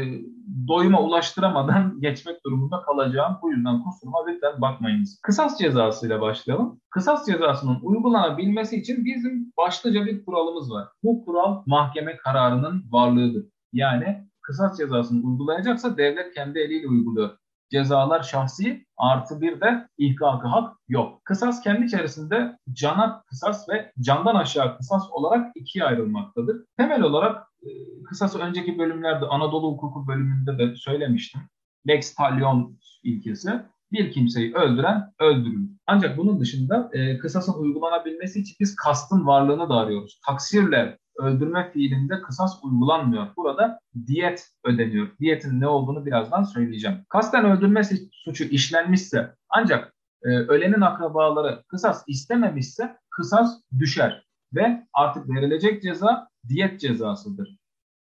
doyuma 0.67 1.01
ulaştıramadan 1.01 1.97
geçmek 2.01 2.45
durumunda 2.45 2.81
kalacağım. 2.81 3.37
Bu 3.41 3.51
yüzden 3.51 3.83
kusuruma 3.83 4.25
lütfen 4.27 4.61
bakmayınız. 4.61 5.19
Kısas 5.23 5.59
cezasıyla 5.59 6.21
başlayalım. 6.21 6.81
Kısas 6.89 7.25
cezasının 7.25 7.79
uygulanabilmesi 7.81 8.75
için 8.75 9.05
bizim 9.05 9.53
başlıca 9.57 10.05
bir 10.05 10.25
kuralımız 10.25 10.71
var. 10.71 10.87
Bu 11.03 11.25
kural 11.25 11.63
mahkeme 11.65 12.17
kararının 12.17 12.83
varlığıdır. 12.91 13.45
Yani 13.73 14.27
kısas 14.41 14.77
cezasını 14.77 15.25
uygulayacaksa 15.25 15.97
devlet 15.97 16.33
kendi 16.33 16.59
eliyle 16.59 16.87
uyguluyor 16.87 17.29
cezalar 17.71 18.23
şahsi 18.23 18.85
artı 18.97 19.41
bir 19.41 19.61
de 19.61 19.87
ihkakı 19.97 20.47
hak 20.47 20.77
yok. 20.87 21.25
Kısas 21.25 21.61
kendi 21.61 21.85
içerisinde 21.85 22.57
cana 22.71 23.23
kısas 23.23 23.69
ve 23.69 23.91
candan 23.99 24.35
aşağı 24.35 24.77
kısas 24.77 25.03
olarak 25.11 25.51
ikiye 25.55 25.85
ayrılmaktadır. 25.85 26.65
Temel 26.77 27.01
olarak 27.01 27.47
e, 27.63 27.69
kısası 28.09 28.39
önceki 28.39 28.77
bölümlerde 28.77 29.25
Anadolu 29.25 29.71
hukuku 29.71 30.07
bölümünde 30.07 30.57
de 30.57 30.75
söylemiştim. 30.75 31.41
Lex 31.87 32.15
tallion 32.15 32.77
ilkesi 33.03 33.49
bir 33.91 34.11
kimseyi 34.11 34.53
öldüren 34.53 35.13
öldürülür. 35.19 35.69
Ancak 35.87 36.17
bunun 36.17 36.39
dışında 36.39 36.89
e, 36.93 37.17
kısasın 37.17 37.53
uygulanabilmesi 37.53 38.39
için 38.39 38.55
biz 38.59 38.75
kastın 38.75 39.27
varlığını 39.27 39.69
da 39.69 39.75
arıyoruz. 39.75 40.19
Taksirle 40.25 40.97
öldürme 41.17 41.71
fiilinde 41.71 42.21
kısas 42.21 42.59
uygulanmıyor. 42.63 43.27
Burada 43.37 43.79
diyet 44.07 44.49
ödeniyor. 44.63 45.07
Diyetin 45.19 45.61
ne 45.61 45.67
olduğunu 45.67 46.05
birazdan 46.05 46.43
söyleyeceğim. 46.43 46.97
Kasten 47.09 47.45
öldürme 47.45 47.81
suçu 48.11 48.43
işlenmişse 48.43 49.35
ancak 49.49 49.93
e, 50.23 50.27
ölenin 50.27 50.81
akrabaları 50.81 51.63
kısas 51.67 52.03
istememişse 52.07 52.97
kısas 53.09 53.61
düşer 53.79 54.25
ve 54.53 54.87
artık 54.93 55.29
verilecek 55.29 55.81
ceza 55.83 56.27
diyet 56.47 56.79
cezasıdır. 56.79 57.57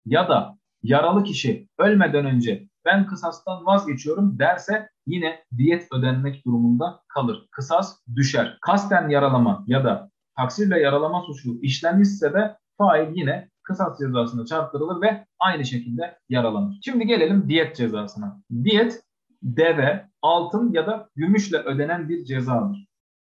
Ya 0.06 0.30
da 0.30 0.58
yaralı 0.84 1.24
kişi 1.24 1.68
ölmeden 1.78 2.26
önce 2.26 2.68
ben 2.86 3.06
kısastan 3.06 3.66
vazgeçiyorum 3.66 4.40
derse 4.40 4.90
yine 5.08 5.44
diyet 5.58 5.88
ödenmek 5.94 6.46
durumunda 6.46 7.00
kalır. 7.08 7.48
Kısas 7.52 8.00
düşer. 8.16 8.58
Kasten 8.62 9.10
yaralama 9.10 9.64
ya 9.68 9.84
da 9.84 10.12
taksirle 10.38 10.80
yaralama 10.80 11.22
suçu 11.22 11.60
işlenmişse 11.62 12.34
de 12.34 12.58
fail 12.78 13.16
yine 13.16 13.50
kısas 13.64 14.00
cezasına 14.00 14.46
çarptırılır 14.46 15.02
ve 15.02 15.26
aynı 15.40 15.66
şekilde 15.66 16.18
yaralanır. 16.30 16.80
Şimdi 16.86 17.08
gelelim 17.08 17.50
diyet 17.50 17.76
cezasına. 17.76 18.42
Diyet 18.64 19.02
deve, 19.44 20.08
altın 20.22 20.74
ya 20.74 20.88
da 20.88 21.10
gümüşle 21.16 21.58
ödenen 21.58 22.10
bir 22.10 22.26
cezadır. 22.26 22.88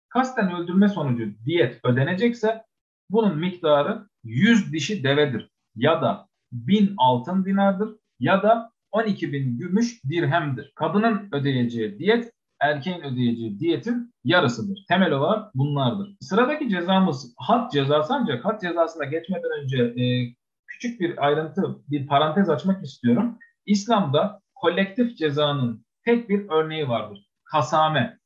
Kasten 0.08 0.52
öldürme 0.52 0.88
sonucu 0.88 1.24
diyet 1.44 1.84
ödenecekse 1.84 2.62
bunun 3.10 3.38
miktarı 3.38 4.06
100 4.24 4.72
dişi 4.72 5.04
devedir 5.04 5.50
ya 5.76 6.02
da 6.02 6.28
1000 6.52 6.94
altın 6.98 7.44
dinardır 7.44 7.96
ya 8.20 8.42
da 8.42 8.72
12 8.92 9.32
bin 9.32 9.58
gümüş 9.58 10.04
dirhemdir. 10.04 10.72
Kadının 10.74 11.28
ödeyeceği 11.32 11.98
diyet 11.98 12.32
erkeğin 12.62 13.00
ödeyeceği 13.00 13.58
diyetin 13.58 14.14
yarısıdır. 14.24 14.84
Temel 14.88 15.12
olarak 15.12 15.54
bunlardır. 15.54 16.16
Sıradaki 16.20 16.68
cezamız 16.68 17.34
had 17.36 17.70
cezası 17.70 18.14
ancak 18.14 18.44
had 18.44 18.60
cezasına 18.60 19.04
geçmeden 19.04 19.50
önce 19.62 19.82
e, 19.82 20.34
küçük 20.66 21.00
bir 21.00 21.26
ayrıntı, 21.26 21.78
bir 21.90 22.06
parantez 22.06 22.50
açmak 22.50 22.84
istiyorum. 22.84 23.38
İslam'da 23.66 24.40
kolektif 24.54 25.18
cezanın 25.18 25.84
tek 26.04 26.28
bir 26.28 26.50
örneği 26.50 26.88
vardır. 26.88 27.26
Kasame. 27.44 28.18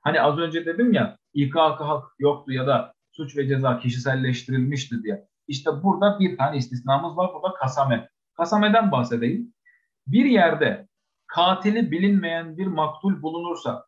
Hani 0.00 0.22
az 0.22 0.38
önce 0.38 0.66
dedim 0.66 0.92
ya 0.92 1.16
İKK 1.34 1.56
hak 1.80 2.04
yoktu 2.18 2.52
ya 2.52 2.66
da 2.66 2.94
suç 3.12 3.36
ve 3.36 3.48
ceza 3.48 3.78
kişiselleştirilmişti 3.78 5.02
diye. 5.02 5.28
İşte 5.48 5.70
burada 5.82 6.20
bir 6.20 6.36
tane 6.36 6.56
istisnamız 6.56 7.16
var. 7.16 7.30
Bu 7.34 7.42
da 7.48 7.54
kasame. 7.54 8.08
Kasameden 8.36 8.92
bahsedeyim. 8.92 9.54
Bir 10.06 10.24
yerde 10.24 10.88
katili 11.34 11.90
bilinmeyen 11.90 12.56
bir 12.56 12.66
maktul 12.66 13.22
bulunursa 13.22 13.86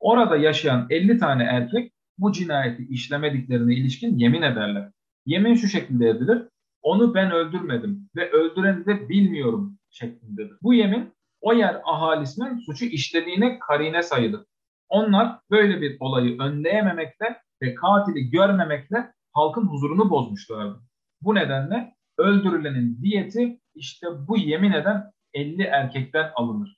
orada 0.00 0.36
yaşayan 0.36 0.86
50 0.90 1.18
tane 1.18 1.44
erkek 1.44 1.92
bu 2.18 2.32
cinayeti 2.32 2.86
işlemediklerine 2.88 3.74
ilişkin 3.74 4.18
yemin 4.18 4.42
ederler. 4.42 4.90
Yemin 5.26 5.54
şu 5.54 5.68
şekilde 5.68 6.08
edilir. 6.08 6.42
Onu 6.82 7.14
ben 7.14 7.30
öldürmedim 7.30 8.10
ve 8.16 8.30
öldüreni 8.30 8.86
de 8.86 9.08
bilmiyorum 9.08 9.78
şeklindedir. 9.90 10.56
Bu 10.62 10.74
yemin 10.74 11.12
o 11.40 11.52
yer 11.52 11.80
ahalisinin 11.84 12.58
suçu 12.58 12.84
işlediğine 12.84 13.58
karine 13.58 14.02
sayılır. 14.02 14.44
Onlar 14.88 15.38
böyle 15.50 15.80
bir 15.80 15.96
olayı 16.00 16.38
önleyememekle 16.38 17.42
ve 17.62 17.74
katili 17.74 18.30
görmemekle 18.30 19.12
halkın 19.32 19.66
huzurunu 19.66 20.10
bozmuşlardı. 20.10 20.80
Bu 21.20 21.34
nedenle 21.34 21.94
öldürülenin 22.18 23.02
diyeti 23.02 23.60
işte 23.74 24.06
bu 24.28 24.38
yemin 24.38 24.72
eden 24.72 25.12
50 25.34 25.62
erkekten 25.62 26.30
alınır. 26.34 26.77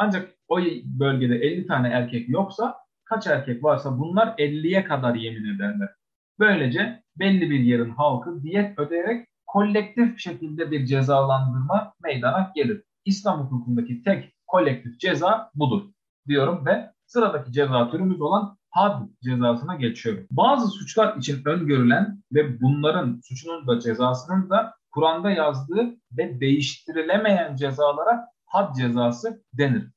Ancak 0.00 0.34
o 0.48 0.60
bölgede 0.84 1.34
50 1.34 1.66
tane 1.66 1.88
erkek 1.88 2.28
yoksa 2.28 2.76
kaç 3.04 3.26
erkek 3.26 3.64
varsa 3.64 3.98
bunlar 3.98 4.26
50'ye 4.26 4.84
kadar 4.84 5.14
yemin 5.14 5.54
ederler. 5.56 5.88
Böylece 6.38 7.02
belli 7.16 7.50
bir 7.50 7.60
yerin 7.60 7.90
halkı 7.90 8.42
diyet 8.42 8.78
ödeyerek 8.78 9.26
kolektif 9.46 10.18
şekilde 10.18 10.70
bir 10.70 10.86
cezalandırma 10.86 11.92
meydana 12.02 12.52
gelir. 12.54 12.82
İslam 13.04 13.40
hukukundaki 13.40 14.02
tek 14.02 14.32
kolektif 14.46 15.00
ceza 15.00 15.50
budur. 15.54 15.82
diyorum 16.28 16.66
ve 16.66 16.90
sıradaki 17.06 17.52
ceza 17.52 17.90
türümüz 17.90 18.20
olan 18.20 18.56
had 18.70 19.02
cezasına 19.24 19.74
geçiyorum. 19.74 20.26
Bazı 20.30 20.68
suçlar 20.68 21.16
için 21.16 21.42
öngörülen 21.44 22.22
ve 22.32 22.60
bunların 22.60 23.20
suçunun 23.24 23.66
da 23.66 23.80
cezasının 23.80 24.50
da 24.50 24.74
Kur'an'da 24.90 25.30
yazdığı 25.30 25.96
ve 26.18 26.40
değiştirilemeyen 26.40 27.56
cezalara 27.56 28.28
had 28.48 28.74
cezası 28.74 29.44
denir. 29.52 29.90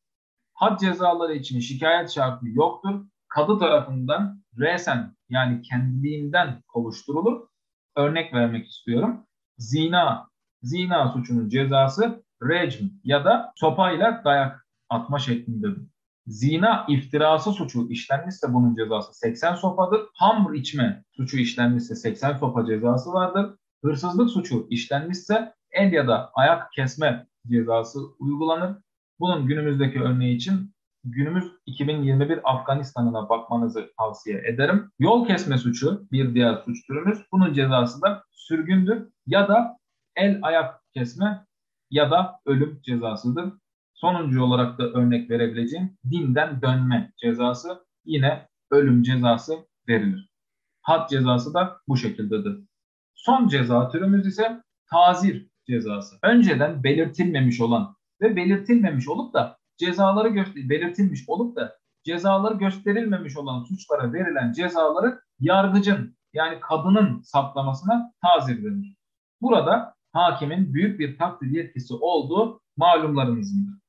Had 0.53 0.79
cezaları 0.79 1.33
için 1.33 1.59
şikayet 1.59 2.09
şartı 2.09 2.45
yoktur. 2.47 3.05
Kadı 3.27 3.59
tarafından 3.59 4.43
resen 4.59 5.15
yani 5.29 5.61
kendiliğinden 5.61 6.61
kovuşturulur. 6.67 7.47
Örnek 7.95 8.33
vermek 8.33 8.67
istiyorum. 8.67 9.25
Zina, 9.57 10.27
zina 10.61 11.11
suçunun 11.11 11.49
cezası 11.49 12.23
recm 12.43 12.85
ya 13.03 13.25
da 13.25 13.53
sopayla 13.55 14.21
dayak 14.25 14.67
atma 14.89 15.19
şeklindedir. 15.19 15.87
Zina 16.27 16.85
iftirası 16.89 17.51
suçu 17.51 17.89
işlenmişse 17.89 18.53
bunun 18.53 18.75
cezası 18.75 19.13
80 19.13 19.55
sopadır. 19.55 20.01
Hamr 20.13 20.53
içme 20.53 21.03
suçu 21.11 21.37
işlenmişse 21.37 21.95
80 21.95 22.37
sopa 22.37 22.65
cezası 22.65 23.13
vardır. 23.13 23.55
Hırsızlık 23.83 24.29
suçu 24.29 24.67
işlenmişse 24.69 25.53
el 25.71 25.93
ya 25.93 26.07
da 26.07 26.31
ayak 26.33 26.71
kesme 26.71 27.27
cezası 27.47 27.99
uygulanır. 28.19 28.77
Bunun 29.19 29.47
günümüzdeki 29.47 30.01
örneği 30.01 30.35
için 30.35 30.73
günümüz 31.03 31.45
2021 31.65 32.39
Afganistan'ına 32.43 33.29
bakmanızı 33.29 33.91
tavsiye 33.97 34.37
ederim. 34.47 34.91
Yol 34.99 35.27
kesme 35.27 35.57
suçu 35.57 36.07
bir 36.11 36.33
diğer 36.33 36.55
suç 36.65 36.87
türümüz. 36.87 37.19
Bunun 37.31 37.53
cezası 37.53 38.01
da 38.01 38.23
sürgündür 38.31 39.07
ya 39.25 39.47
da 39.47 39.77
el 40.15 40.39
ayak 40.41 40.81
kesme 40.93 41.45
ya 41.89 42.11
da 42.11 42.39
ölüm 42.45 42.81
cezasıdır. 42.83 43.53
Sonuncu 43.93 44.43
olarak 44.43 44.79
da 44.79 44.83
örnek 44.83 45.29
verebileceğim 45.29 45.97
dinden 46.11 46.61
dönme 46.61 47.13
cezası 47.17 47.85
yine 48.05 48.47
ölüm 48.71 49.03
cezası 49.03 49.53
verilir. 49.87 50.29
Had 50.81 51.09
cezası 51.09 51.53
da 51.53 51.77
bu 51.87 51.97
şekildedir. 51.97 52.59
Son 53.13 53.47
ceza 53.47 53.89
türümüz 53.89 54.27
ise 54.27 54.63
tazir 54.91 55.50
cezası. 55.71 56.15
Önceden 56.23 56.83
belirtilmemiş 56.83 57.61
olan 57.61 57.95
ve 58.21 58.35
belirtilmemiş 58.35 59.07
olup 59.07 59.33
da 59.33 59.57
cezaları 59.77 60.29
göster 60.29 60.69
belirtilmiş 60.69 61.23
olup 61.27 61.55
da 61.55 61.77
cezaları 62.03 62.57
gösterilmemiş 62.57 63.37
olan 63.37 63.63
suçlara 63.63 64.13
verilen 64.13 64.51
cezaları 64.51 65.21
yargıcın 65.39 66.17
yani 66.33 66.59
kadının 66.59 67.21
saptamasına 67.21 68.13
tazir 68.21 68.63
denir. 68.63 68.95
Burada 69.41 69.95
hakimin 70.13 70.73
büyük 70.73 70.99
bir 70.99 71.17
takdir 71.17 71.47
yetkisi 71.47 71.93
olduğu 71.93 72.61
malumlarımızındır. 72.77 73.81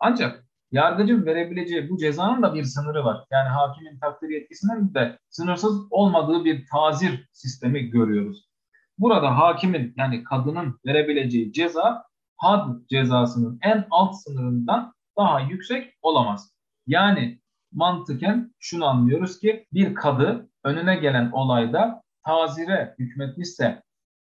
Ancak 0.00 0.44
yargıcın 0.70 1.26
verebileceği 1.26 1.90
bu 1.90 1.98
cezanın 1.98 2.42
da 2.42 2.54
bir 2.54 2.64
sınırı 2.64 3.04
var. 3.04 3.24
Yani 3.30 3.48
hakimin 3.48 3.98
takdir 3.98 4.28
yetkisinin 4.28 4.94
de 4.94 5.18
sınırsız 5.28 5.86
olmadığı 5.90 6.44
bir 6.44 6.66
tazir 6.66 7.28
sistemi 7.32 7.90
görüyoruz. 7.90 8.51
Burada 8.98 9.38
hakimin 9.38 9.94
yani 9.96 10.24
kadının 10.24 10.80
verebileceği 10.86 11.52
ceza 11.52 12.04
had 12.36 12.68
cezasının 12.90 13.58
en 13.62 13.86
alt 13.90 14.14
sınırından 14.14 14.94
daha 15.18 15.40
yüksek 15.40 15.94
olamaz. 16.02 16.52
Yani 16.86 17.40
mantıken 17.72 18.54
şunu 18.58 18.86
anlıyoruz 18.86 19.38
ki 19.38 19.66
bir 19.72 19.94
kadı 19.94 20.50
önüne 20.64 20.96
gelen 20.96 21.30
olayda 21.30 22.02
tazire 22.26 22.94
hükmetmişse 22.98 23.82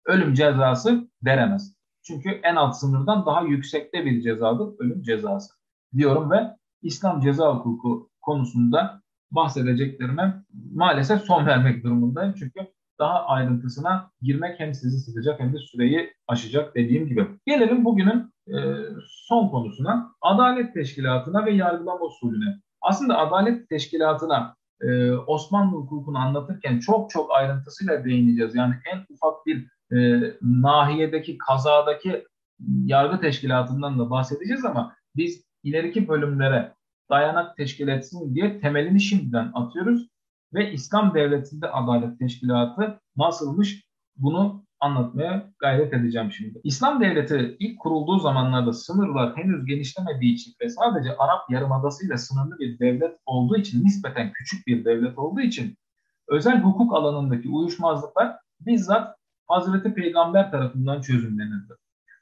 ölüm 0.05 0.33
cezası 0.33 1.09
veremez. 1.23 1.75
Çünkü 2.03 2.29
en 2.29 2.55
alt 2.55 2.75
sınırdan 2.75 3.25
daha 3.25 3.41
yüksekte 3.41 4.05
bir 4.05 4.21
cezadır 4.21 4.79
ölüm 4.79 5.01
cezası 5.01 5.53
diyorum 5.97 6.31
ve 6.31 6.55
İslam 6.81 7.21
ceza 7.21 7.55
hukuku 7.55 8.09
konusunda 8.21 9.01
bahsedeceklerime 9.31 10.43
maalesef 10.75 11.21
son 11.21 11.45
vermek 11.45 11.83
durumundayım. 11.83 12.33
Çünkü 12.39 12.59
daha 12.99 13.25
ayrıntısına 13.25 14.11
girmek 14.21 14.59
hem 14.59 14.73
sizi 14.73 14.99
sıkacak 14.99 15.39
hem 15.39 15.53
de 15.53 15.57
süreyi 15.57 16.13
aşacak 16.27 16.75
dediğim 16.75 17.07
gibi. 17.07 17.27
Gelelim 17.45 17.85
bugünün 17.85 18.33
e, 18.47 18.57
son 19.07 19.49
konusuna. 19.49 20.15
Adalet 20.21 20.73
Teşkilatı'na 20.73 21.45
ve 21.45 21.51
yargılama 21.51 22.05
usulüne. 22.05 22.59
Aslında 22.81 23.17
Adalet 23.17 23.69
Teşkilatı'na 23.69 24.55
e, 24.81 25.11
Osmanlı 25.11 25.75
hukukunu 25.75 26.17
anlatırken 26.17 26.79
çok 26.79 27.09
çok 27.09 27.31
ayrıntısıyla 27.31 28.05
değineceğiz. 28.05 28.55
Yani 28.55 28.75
en 28.93 29.05
ufak 29.13 29.45
bir 29.45 29.67
e, 29.97 30.21
nahiyedeki, 30.41 31.37
kazadaki 31.37 32.25
yargı 32.85 33.21
teşkilatından 33.21 33.99
da 33.99 34.09
bahsedeceğiz 34.09 34.65
ama 34.65 34.95
biz 35.15 35.43
ileriki 35.63 36.07
bölümlere 36.07 36.73
dayanak 37.09 37.57
teşkil 37.57 37.87
etsin 37.87 38.35
diye 38.35 38.59
temelini 38.59 39.01
şimdiden 39.01 39.51
atıyoruz 39.53 40.07
ve 40.53 40.71
İslam 40.71 41.13
Devleti'nde 41.13 41.71
Adalet 41.71 42.19
Teşkilatı 42.19 42.99
nasılmış 43.17 43.83
bunu 44.15 44.65
anlatmaya 44.79 45.51
gayret 45.59 45.93
edeceğim 45.93 46.31
şimdi. 46.31 46.61
İslam 46.63 47.01
Devleti 47.01 47.55
ilk 47.59 47.79
kurulduğu 47.79 48.19
zamanlarda 48.19 48.73
sınırlar 48.73 49.37
henüz 49.37 49.65
genişlemediği 49.65 50.33
için 50.33 50.53
ve 50.61 50.69
sadece 50.69 51.15
Arap 51.17 51.49
Yarımadası 51.49 52.07
ile 52.07 52.17
sınırlı 52.17 52.59
bir 52.59 52.79
devlet 52.79 53.17
olduğu 53.25 53.57
için 53.57 53.85
nispeten 53.85 54.31
küçük 54.33 54.67
bir 54.67 54.85
devlet 54.85 55.17
olduğu 55.17 55.41
için 55.41 55.77
özel 56.27 56.61
hukuk 56.61 56.93
alanındaki 56.93 57.49
uyuşmazlıklar 57.49 58.35
bizzat 58.59 59.15
Hazreti 59.47 59.93
Peygamber 59.93 60.51
tarafından 60.51 61.01
çözümlenirdi. 61.01 61.73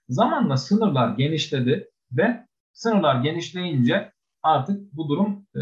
Zamanla 0.10 0.58
sınırlar 0.58 1.16
genişledi 1.18 1.90
ve 2.12 2.46
sınırlar 2.74 3.22
genişleyince 3.22 4.12
artık 4.44 4.94
bu 4.94 5.10
durum 5.10 5.46
e, 5.56 5.62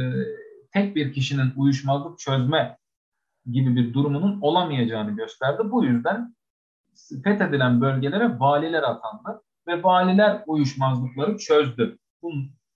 tek 0.76 0.96
bir 0.96 1.14
kişinin 1.14 1.54
uyuşmazlık 1.56 2.20
çözme 2.20 2.78
gibi 3.52 3.76
bir 3.76 3.94
durumunun 3.94 4.42
olamayacağını 4.42 5.12
gösterdi. 5.12 5.62
Bu 5.66 5.86
yüzden 5.86 6.36
fethedilen 7.24 7.82
bölgelere 7.82 8.40
valiler 8.40 8.84
atandı 8.84 9.42
ve 9.68 9.84
valiler 9.84 10.44
uyuşmazlıkları 10.48 11.38
çözdü. 11.38 11.98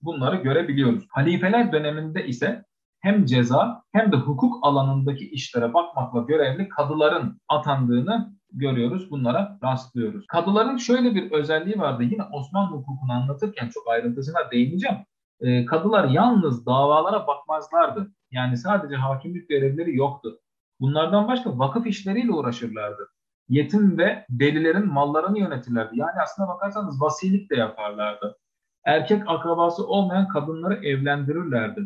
Bunları 0.02 0.36
görebiliyoruz. 0.36 1.06
Halifeler 1.10 1.72
döneminde 1.72 2.26
ise 2.26 2.64
hem 3.00 3.24
ceza 3.24 3.82
hem 3.92 4.12
de 4.12 4.16
hukuk 4.16 4.66
alanındaki 4.66 5.30
işlere 5.30 5.74
bakmakla 5.74 6.20
görevli 6.20 6.68
kadıların 6.68 7.40
atandığını 7.48 8.32
görüyoruz. 8.52 9.10
Bunlara 9.10 9.58
rastlıyoruz. 9.62 10.26
Kadıların 10.26 10.76
şöyle 10.76 11.14
bir 11.14 11.30
özelliği 11.30 11.78
vardı. 11.78 12.02
Yine 12.02 12.22
Osmanlı 12.32 12.76
hukukunu 12.76 13.12
anlatırken 13.12 13.68
çok 13.68 13.88
ayrıntısına 13.88 14.50
değineceğim. 14.52 14.98
E, 15.40 15.64
kadılar 15.64 16.08
yalnız 16.08 16.66
davalara 16.66 17.26
bakmazlardı. 17.26 18.12
Yani 18.30 18.56
sadece 18.56 18.96
hakimlik 18.96 19.48
görevleri 19.48 19.96
yoktu. 19.96 20.40
Bunlardan 20.80 21.28
başka 21.28 21.58
vakıf 21.58 21.86
işleriyle 21.86 22.32
uğraşırlardı. 22.32 23.08
Yetim 23.48 23.98
ve 23.98 24.26
delilerin 24.30 24.92
mallarını 24.92 25.38
yönetirlerdi. 25.38 25.98
Yani 25.98 26.20
aslına 26.22 26.48
bakarsanız 26.48 27.00
vasilik 27.00 27.50
de 27.50 27.56
yaparlardı. 27.56 28.36
Erkek 28.84 29.22
akrabası 29.26 29.86
olmayan 29.86 30.28
kadınları 30.28 30.86
evlendirirlerdi. 30.86 31.80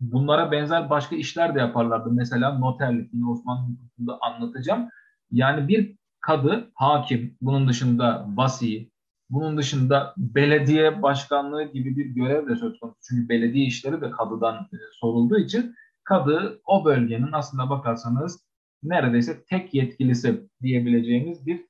Bunlara 0.00 0.52
benzer 0.52 0.90
başka 0.90 1.16
işler 1.16 1.54
de 1.54 1.58
yaparlardı. 1.58 2.12
Mesela 2.12 2.58
noterlik, 2.58 3.14
yine 3.14 3.30
Osmanlı 3.30 4.18
anlatacağım. 4.20 4.88
Yani 5.30 5.68
bir 5.68 5.96
kadı, 6.20 6.70
hakim, 6.74 7.36
bunun 7.40 7.68
dışında 7.68 8.26
vasi, 8.28 8.90
bunun 9.34 9.58
dışında 9.58 10.14
belediye 10.16 11.02
başkanlığı 11.02 11.64
gibi 11.64 11.96
bir 11.96 12.06
görev 12.06 12.48
de 12.48 12.56
söz 12.56 12.80
konusu. 12.80 12.98
Çünkü 13.08 13.28
belediye 13.28 13.66
işleri 13.66 14.00
de 14.00 14.10
kadıdan 14.10 14.54
e, 14.54 14.76
sorulduğu 15.00 15.38
için 15.38 15.74
kadı 16.04 16.60
o 16.64 16.84
bölgenin 16.84 17.32
aslında 17.32 17.70
bakarsanız 17.70 18.44
neredeyse 18.82 19.44
tek 19.44 19.74
yetkilisi 19.74 20.48
diyebileceğimiz 20.62 21.46
bir 21.46 21.66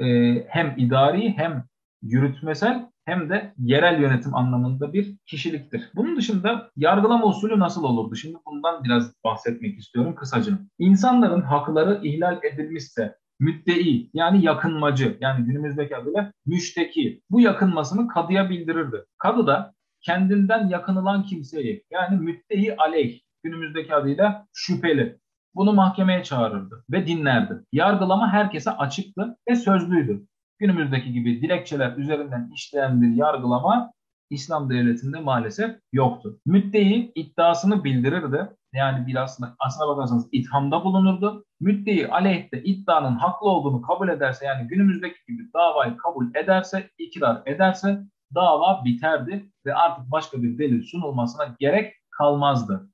e, 0.00 0.06
hem 0.48 0.74
idari 0.78 1.34
hem 1.36 1.64
yürütmesel 2.02 2.90
hem 3.04 3.30
de 3.30 3.54
yerel 3.58 4.00
yönetim 4.00 4.34
anlamında 4.34 4.92
bir 4.92 5.16
kişiliktir. 5.26 5.90
Bunun 5.94 6.16
dışında 6.16 6.70
yargılama 6.76 7.26
usulü 7.26 7.58
nasıl 7.58 7.84
olurdu? 7.84 8.16
Şimdi 8.16 8.36
bundan 8.46 8.84
biraz 8.84 9.12
bahsetmek 9.24 9.78
istiyorum 9.78 10.14
kısaca. 10.14 10.58
İnsanların 10.78 11.40
hakları 11.40 12.00
ihlal 12.02 12.38
edilmişse 12.42 13.16
müddei 13.40 14.10
yani 14.14 14.44
yakınmacı 14.44 15.18
yani 15.20 15.44
günümüzdeki 15.44 15.96
adıyla 15.96 16.32
müşteki 16.46 17.22
bu 17.30 17.40
yakınmasını 17.40 18.08
kadıya 18.08 18.50
bildirirdi. 18.50 19.04
Kadı 19.18 19.46
da 19.46 19.74
kendinden 20.00 20.68
yakınılan 20.68 21.22
kimseyi 21.22 21.84
yani 21.90 22.20
müddei 22.20 22.76
aleyh 22.76 23.20
günümüzdeki 23.42 23.94
adıyla 23.94 24.46
şüpheli 24.52 25.18
bunu 25.54 25.72
mahkemeye 25.72 26.22
çağırırdı 26.22 26.84
ve 26.90 27.06
dinlerdi. 27.06 27.64
Yargılama 27.72 28.32
herkese 28.32 28.70
açıktı 28.70 29.36
ve 29.50 29.56
sözlüydü. 29.56 30.26
Günümüzdeki 30.58 31.12
gibi 31.12 31.42
dilekçeler 31.42 31.96
üzerinden 31.96 32.50
işleyen 32.54 33.02
bir 33.02 33.16
yargılama 33.16 33.92
İslam 34.30 34.70
devletinde 34.70 35.20
maalesef 35.20 35.76
yoktu. 35.92 36.40
Müddei 36.46 37.12
iddiasını 37.14 37.84
bildirirdi. 37.84 38.48
Yani 38.74 39.06
bir 39.06 39.16
aslında 39.16 39.56
aslına 39.58 39.88
bakarsanız 39.88 40.28
ithamda 40.32 40.84
bulunurdu. 40.84 41.44
Müddei 41.60 42.08
aleyhte 42.08 42.62
iddianın 42.62 43.16
haklı 43.16 43.48
olduğunu 43.48 43.82
kabul 43.82 44.08
ederse 44.08 44.46
yani 44.46 44.68
günümüzdeki 44.68 45.16
gibi 45.28 45.52
davayı 45.54 45.96
kabul 45.96 46.34
ederse, 46.34 46.90
ikrar 46.98 47.42
ederse 47.46 48.02
dava 48.34 48.84
biterdi 48.84 49.50
ve 49.66 49.74
artık 49.74 50.10
başka 50.10 50.42
bir 50.42 50.58
delil 50.58 50.82
sunulmasına 50.82 51.56
gerek 51.58 51.92
kalmazdı. 52.10 52.90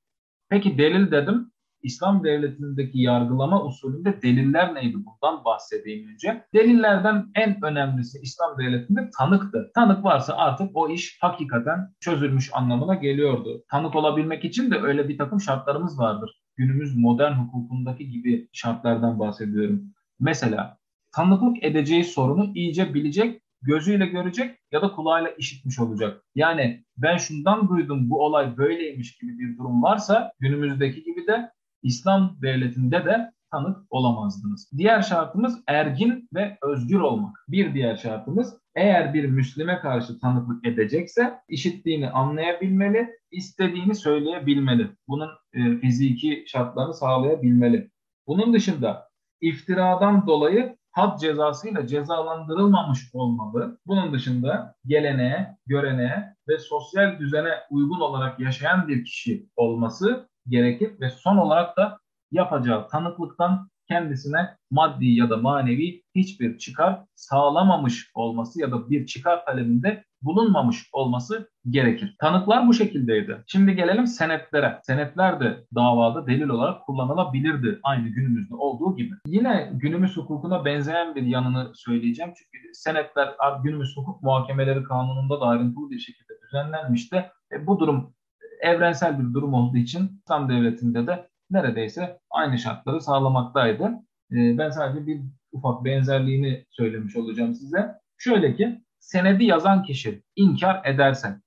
Peki 0.48 0.78
delil 0.78 1.10
dedim. 1.10 1.52
İslam 1.82 2.24
devletindeki 2.24 3.00
yargılama 3.00 3.64
usulünde 3.64 4.22
deliller 4.22 4.74
neydi? 4.74 4.94
Bundan 4.94 5.44
bahsedeyim 5.44 6.08
önce. 6.12 6.44
Delillerden 6.54 7.26
en 7.34 7.64
önemlisi 7.64 8.18
İslam 8.18 8.58
devletinde 8.58 9.10
tanıktı. 9.18 9.70
Tanık 9.74 10.04
varsa 10.04 10.36
artık 10.36 10.70
o 10.74 10.88
iş 10.88 11.18
hakikaten 11.20 11.94
çözülmüş 12.00 12.50
anlamına 12.54 12.94
geliyordu. 12.94 13.64
Tanık 13.70 13.96
olabilmek 13.96 14.44
için 14.44 14.70
de 14.70 14.78
öyle 14.78 15.08
bir 15.08 15.18
takım 15.18 15.40
şartlarımız 15.40 15.98
vardır. 15.98 16.40
Günümüz 16.56 16.96
modern 16.96 17.32
hukukundaki 17.32 18.10
gibi 18.10 18.48
şartlardan 18.52 19.18
bahsediyorum. 19.18 19.82
Mesela 20.20 20.78
tanıklık 21.12 21.64
edeceği 21.64 22.04
sorunu 22.04 22.52
iyice 22.54 22.94
bilecek 22.94 23.42
gözüyle 23.62 24.06
görecek 24.06 24.58
ya 24.72 24.82
da 24.82 24.92
kulağıyla 24.92 25.30
işitmiş 25.30 25.78
olacak. 25.78 26.24
Yani 26.34 26.84
ben 26.96 27.16
şundan 27.16 27.68
duydum 27.68 28.10
bu 28.10 28.24
olay 28.24 28.56
böyleymiş 28.56 29.18
gibi 29.18 29.38
bir 29.38 29.58
durum 29.58 29.82
varsa 29.82 30.32
günümüzdeki 30.38 31.02
gibi 31.02 31.26
de 31.26 31.50
İslam 31.82 32.36
devletinde 32.42 33.04
de 33.04 33.32
tanık 33.50 33.78
olamazdınız. 33.90 34.70
Diğer 34.76 35.02
şartımız 35.02 35.62
ergin 35.66 36.28
ve 36.34 36.58
özgür 36.62 37.00
olmak. 37.00 37.36
Bir 37.48 37.74
diğer 37.74 37.96
şartımız 37.96 38.56
eğer 38.74 39.14
bir 39.14 39.24
Müslime 39.24 39.78
karşı 39.78 40.18
tanıklık 40.18 40.66
edecekse 40.66 41.40
işittiğini 41.48 42.10
anlayabilmeli, 42.10 43.08
istediğini 43.30 43.94
söyleyebilmeli. 43.94 44.90
Bunun 45.08 45.28
e, 45.52 45.76
fiziki 45.78 46.44
şartlarını 46.46 46.94
sağlayabilmeli. 46.94 47.90
Bunun 48.26 48.54
dışında 48.54 49.08
iftiradan 49.40 50.26
dolayı 50.26 50.76
had 50.92 51.18
cezasıyla 51.18 51.86
cezalandırılmamış 51.86 53.00
olmalı. 53.12 53.78
Bunun 53.86 54.12
dışında 54.12 54.74
geleneğe, 54.86 55.56
göreneğe 55.66 56.34
ve 56.48 56.58
sosyal 56.58 57.18
düzene 57.18 57.54
uygun 57.70 58.00
olarak 58.00 58.40
yaşayan 58.40 58.88
bir 58.88 59.04
kişi 59.04 59.46
olması 59.56 60.29
gerekir 60.48 61.00
ve 61.00 61.10
son 61.10 61.36
olarak 61.36 61.76
da 61.76 61.98
yapacağı 62.32 62.88
tanıklıktan 62.88 63.70
kendisine 63.88 64.56
maddi 64.70 65.06
ya 65.06 65.30
da 65.30 65.36
manevi 65.36 66.02
hiçbir 66.14 66.58
çıkar 66.58 67.00
sağlamamış 67.14 68.10
olması 68.14 68.60
ya 68.60 68.72
da 68.72 68.90
bir 68.90 69.06
çıkar 69.06 69.44
talebinde 69.44 70.04
bulunmamış 70.22 70.88
olması 70.92 71.50
gerekir. 71.70 72.16
Tanıklar 72.20 72.68
bu 72.68 72.74
şekildeydi. 72.74 73.44
Şimdi 73.46 73.74
gelelim 73.74 74.06
senetlere. 74.06 74.80
Senetler 74.82 75.40
de 75.40 75.64
davada 75.74 76.26
delil 76.26 76.48
olarak 76.48 76.86
kullanılabilirdi 76.86 77.80
aynı 77.82 78.08
günümüzde 78.08 78.54
olduğu 78.54 78.96
gibi. 78.96 79.14
Yine 79.26 79.70
günümüz 79.74 80.16
hukukuna 80.16 80.64
benzeyen 80.64 81.14
bir 81.14 81.22
yanını 81.22 81.72
söyleyeceğim. 81.74 82.32
Çünkü 82.36 82.74
senetler 82.74 83.34
günümüz 83.62 83.96
hukuk 83.96 84.22
muhakemeleri 84.22 84.84
kanununda 84.84 85.40
da 85.40 85.44
ayrıntılı 85.44 85.90
bir 85.90 85.98
şekilde 85.98 86.32
düzenlenmişti. 86.42 87.30
E, 87.52 87.66
bu 87.66 87.78
durum 87.80 88.14
evrensel 88.62 89.18
bir 89.18 89.34
durum 89.34 89.54
olduğu 89.54 89.76
için 89.76 90.20
İslam 90.24 90.48
devletinde 90.48 91.06
de 91.06 91.28
neredeyse 91.50 92.20
aynı 92.30 92.58
şartları 92.58 93.00
sağlamaktaydı. 93.00 93.84
E, 94.32 94.58
ben 94.58 94.70
sadece 94.70 95.06
bir 95.06 95.20
ufak 95.52 95.84
benzerliğini 95.84 96.66
söylemiş 96.70 97.16
olacağım 97.16 97.54
size. 97.54 97.94
Şöyle 98.18 98.54
ki 98.54 98.84
senedi 98.98 99.44
yazan 99.44 99.82
kişi 99.82 100.22
inkar 100.36 100.82
ederse 100.84 101.40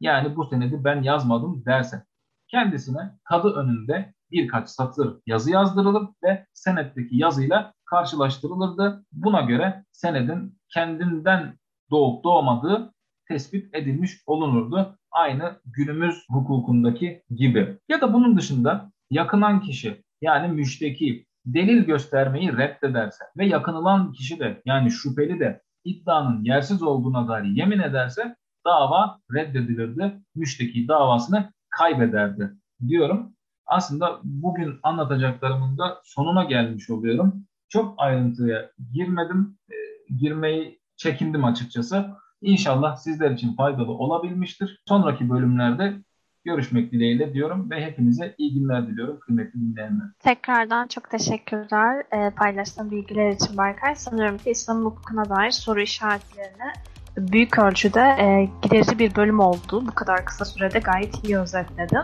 yani 0.00 0.36
bu 0.36 0.44
senedi 0.44 0.84
ben 0.84 1.02
yazmadım 1.02 1.64
derse 1.66 2.04
kendisine 2.48 3.18
kadı 3.24 3.48
önünde 3.48 4.14
birkaç 4.30 4.68
satır 4.68 5.20
yazı 5.26 5.50
yazdırılır 5.50 6.08
ve 6.24 6.46
senetteki 6.52 7.16
yazıyla 7.16 7.74
karşılaştırılırdı. 7.84 9.04
Buna 9.12 9.40
göre 9.40 9.84
senedin 9.92 10.58
kendinden 10.68 11.58
doğup 11.90 12.24
doğmadığı 12.24 12.94
tespit 13.28 13.74
edilmiş 13.74 14.22
olunurdu. 14.26 14.98
Aynı 15.12 15.60
günümüz 15.64 16.24
hukukundaki 16.28 17.22
gibi. 17.30 17.78
Ya 17.88 18.00
da 18.00 18.12
bunun 18.12 18.36
dışında 18.36 18.92
yakınan 19.10 19.60
kişi 19.60 20.02
yani 20.20 20.52
müşteki 20.52 21.26
delil 21.46 21.84
göstermeyi 21.84 22.56
reddederse 22.56 23.24
ve 23.38 23.46
yakınılan 23.46 24.12
kişi 24.12 24.40
de 24.40 24.62
yani 24.64 24.90
şüpheli 24.90 25.40
de 25.40 25.62
iddianın 25.84 26.44
yersiz 26.44 26.82
olduğuna 26.82 27.28
dair 27.28 27.44
yemin 27.44 27.78
ederse 27.78 28.36
dava 28.66 29.18
reddedilirdi. 29.34 30.20
Müşteki 30.34 30.88
davasını 30.88 31.52
kaybederdi 31.70 32.50
diyorum. 32.88 33.32
Aslında 33.66 34.20
bugün 34.24 34.78
anlatacaklarımın 34.82 35.78
da 35.78 36.00
sonuna 36.04 36.44
gelmiş 36.44 36.90
oluyorum. 36.90 37.46
Çok 37.68 37.94
ayrıntıya 37.98 38.70
girmedim. 38.92 39.58
E, 39.70 39.74
girmeyi 40.14 40.80
çekindim 40.96 41.44
açıkçası. 41.44 42.10
İnşallah 42.42 42.96
sizler 42.96 43.30
için 43.30 43.56
faydalı 43.56 43.92
olabilmiştir. 43.92 44.82
Sonraki 44.88 45.30
bölümlerde 45.30 45.94
görüşmek 46.44 46.92
dileğiyle 46.92 47.34
diyorum 47.34 47.70
ve 47.70 47.84
hepinize 47.84 48.34
iyi 48.38 48.54
günler 48.54 48.86
diliyorum 48.86 49.20
kıymetli 49.20 49.60
dinleyenler. 49.60 50.06
Tekrardan 50.18 50.86
çok 50.86 51.10
teşekkürler 51.10 52.04
e, 52.12 52.30
paylaştığın 52.30 52.90
bilgiler 52.90 53.30
için 53.30 53.58
Berkay. 53.58 53.94
Sanıyorum 53.94 54.38
ki 54.38 54.50
İslam 54.50 54.84
hukukuna 54.84 55.28
dair 55.28 55.50
soru 55.50 55.80
işaretlerini 55.80 56.72
büyük 57.16 57.58
ölçüde 57.58 58.00
e, 58.00 58.48
giderici 58.62 58.98
bir 58.98 59.14
bölüm 59.14 59.40
oldu. 59.40 59.86
Bu 59.86 59.94
kadar 59.94 60.24
kısa 60.24 60.44
sürede 60.44 60.78
gayet 60.78 61.24
iyi 61.24 61.38
özetledin. 61.38 61.98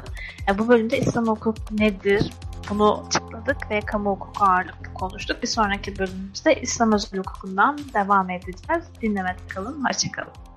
E, 0.49 0.59
bu 0.59 0.69
bölümde 0.69 0.99
İslam 0.99 1.27
hukuku 1.27 1.55
nedir? 1.71 2.33
Bunu 2.71 3.05
açıkladık 3.07 3.71
ve 3.71 3.81
kamu 3.81 4.11
hukuku 4.11 4.45
ağırlıklı 4.45 4.95
konuştuk. 4.95 5.43
Bir 5.43 5.49
sonraki 5.49 5.99
bölümümüzde 5.99 6.61
İslam 6.61 6.93
özel 6.93 7.19
hukukundan 7.19 7.79
devam 7.95 8.31
edeceğiz. 8.31 8.85
Dinlemede 9.03 9.39
kalın, 9.49 9.85
hoşçakalın. 9.85 10.48